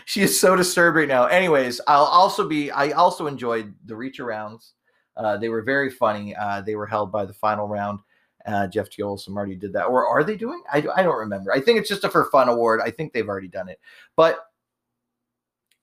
She 0.06 0.22
is 0.22 0.40
so 0.40 0.56
disturbed 0.56 0.98
right 0.98 1.08
now. 1.08 1.26
Anyways, 1.26 1.82
I'll 1.88 2.04
also 2.04 2.48
be. 2.48 2.70
I 2.72 2.92
also 2.92 3.26
enjoyed 3.28 3.74
the 3.86 3.96
Reach 3.96 4.20
Arounds. 4.20 4.74
Uh, 5.20 5.38
they 5.38 5.50
were 5.50 5.62
very 5.62 5.90
funny. 5.90 6.36
Uh, 6.36 6.62
they 6.62 6.76
were 6.76 6.86
held 6.88 7.12
by 7.12 7.26
the 7.26 7.34
final 7.34 7.68
round. 7.68 8.00
Uh, 8.48 8.68
Jeff 8.68 8.90
Teolis 8.90 9.28
and 9.28 9.36
Marty 9.36 9.54
did 9.54 9.74
that. 9.74 9.86
Or 9.86 10.08
are 10.08 10.24
they 10.24 10.38
doing? 10.38 10.64
I, 10.72 10.84
I 10.96 11.04
don't 11.04 11.18
remember. 11.18 11.52
I 11.52 11.60
think 11.60 11.78
it's 11.78 11.90
just 11.90 12.06
a 12.06 12.10
for 12.10 12.30
fun 12.32 12.48
award. 12.48 12.80
I 12.84 12.90
think 12.90 13.12
they've 13.12 13.28
already 13.28 13.50
done 13.50 13.68
it. 13.68 13.80
But 14.16 14.40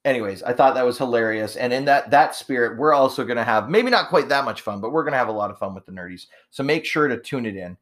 anyways, 0.07 0.42
I 0.42 0.55
thought 0.55 0.75
that 0.75 0.87
was 0.87 0.96
hilarious. 0.96 1.57
And 1.57 1.72
in 1.72 1.85
that 1.85 2.11
that 2.11 2.35
spirit, 2.35 2.79
we're 2.79 2.94
also 2.94 3.25
going 3.25 3.37
to 3.37 3.44
have 3.44 3.68
maybe 3.68 3.90
not 3.90 4.09
quite 4.09 4.31
that 4.31 4.46
much 4.46 4.62
fun, 4.62 4.81
but 4.81 4.90
we're 4.90 5.03
going 5.03 5.12
to 5.12 5.18
have 5.18 5.29
a 5.29 5.33
lot 5.33 5.51
of 5.51 5.59
fun 5.59 5.75
with 5.75 5.85
the 5.85 5.92
nerdies. 5.92 6.27
So 6.51 6.62
make 6.62 6.87
sure 6.87 7.07
to 7.07 7.20
tune 7.20 7.44
it 7.44 7.57
in. 7.57 7.77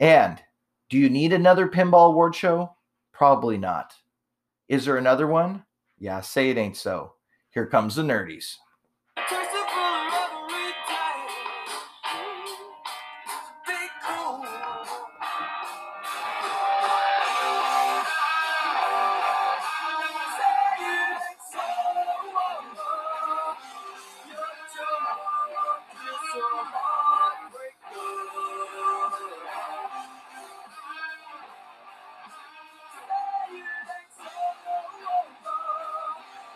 And 0.00 0.38
do 0.90 0.98
you 0.98 1.08
need 1.08 1.32
another 1.32 1.66
pinball 1.66 2.08
award 2.08 2.34
show? 2.34 2.74
Probably 3.12 3.56
not. 3.56 3.94
Is 4.68 4.84
there 4.84 4.98
another 4.98 5.26
one? 5.26 5.64
Yeah, 5.98 6.20
say 6.20 6.50
it 6.50 6.58
ain't 6.58 6.76
so. 6.76 7.14
Here 7.52 7.66
comes 7.66 7.96
the 7.96 8.02
nerdies. 8.02 8.56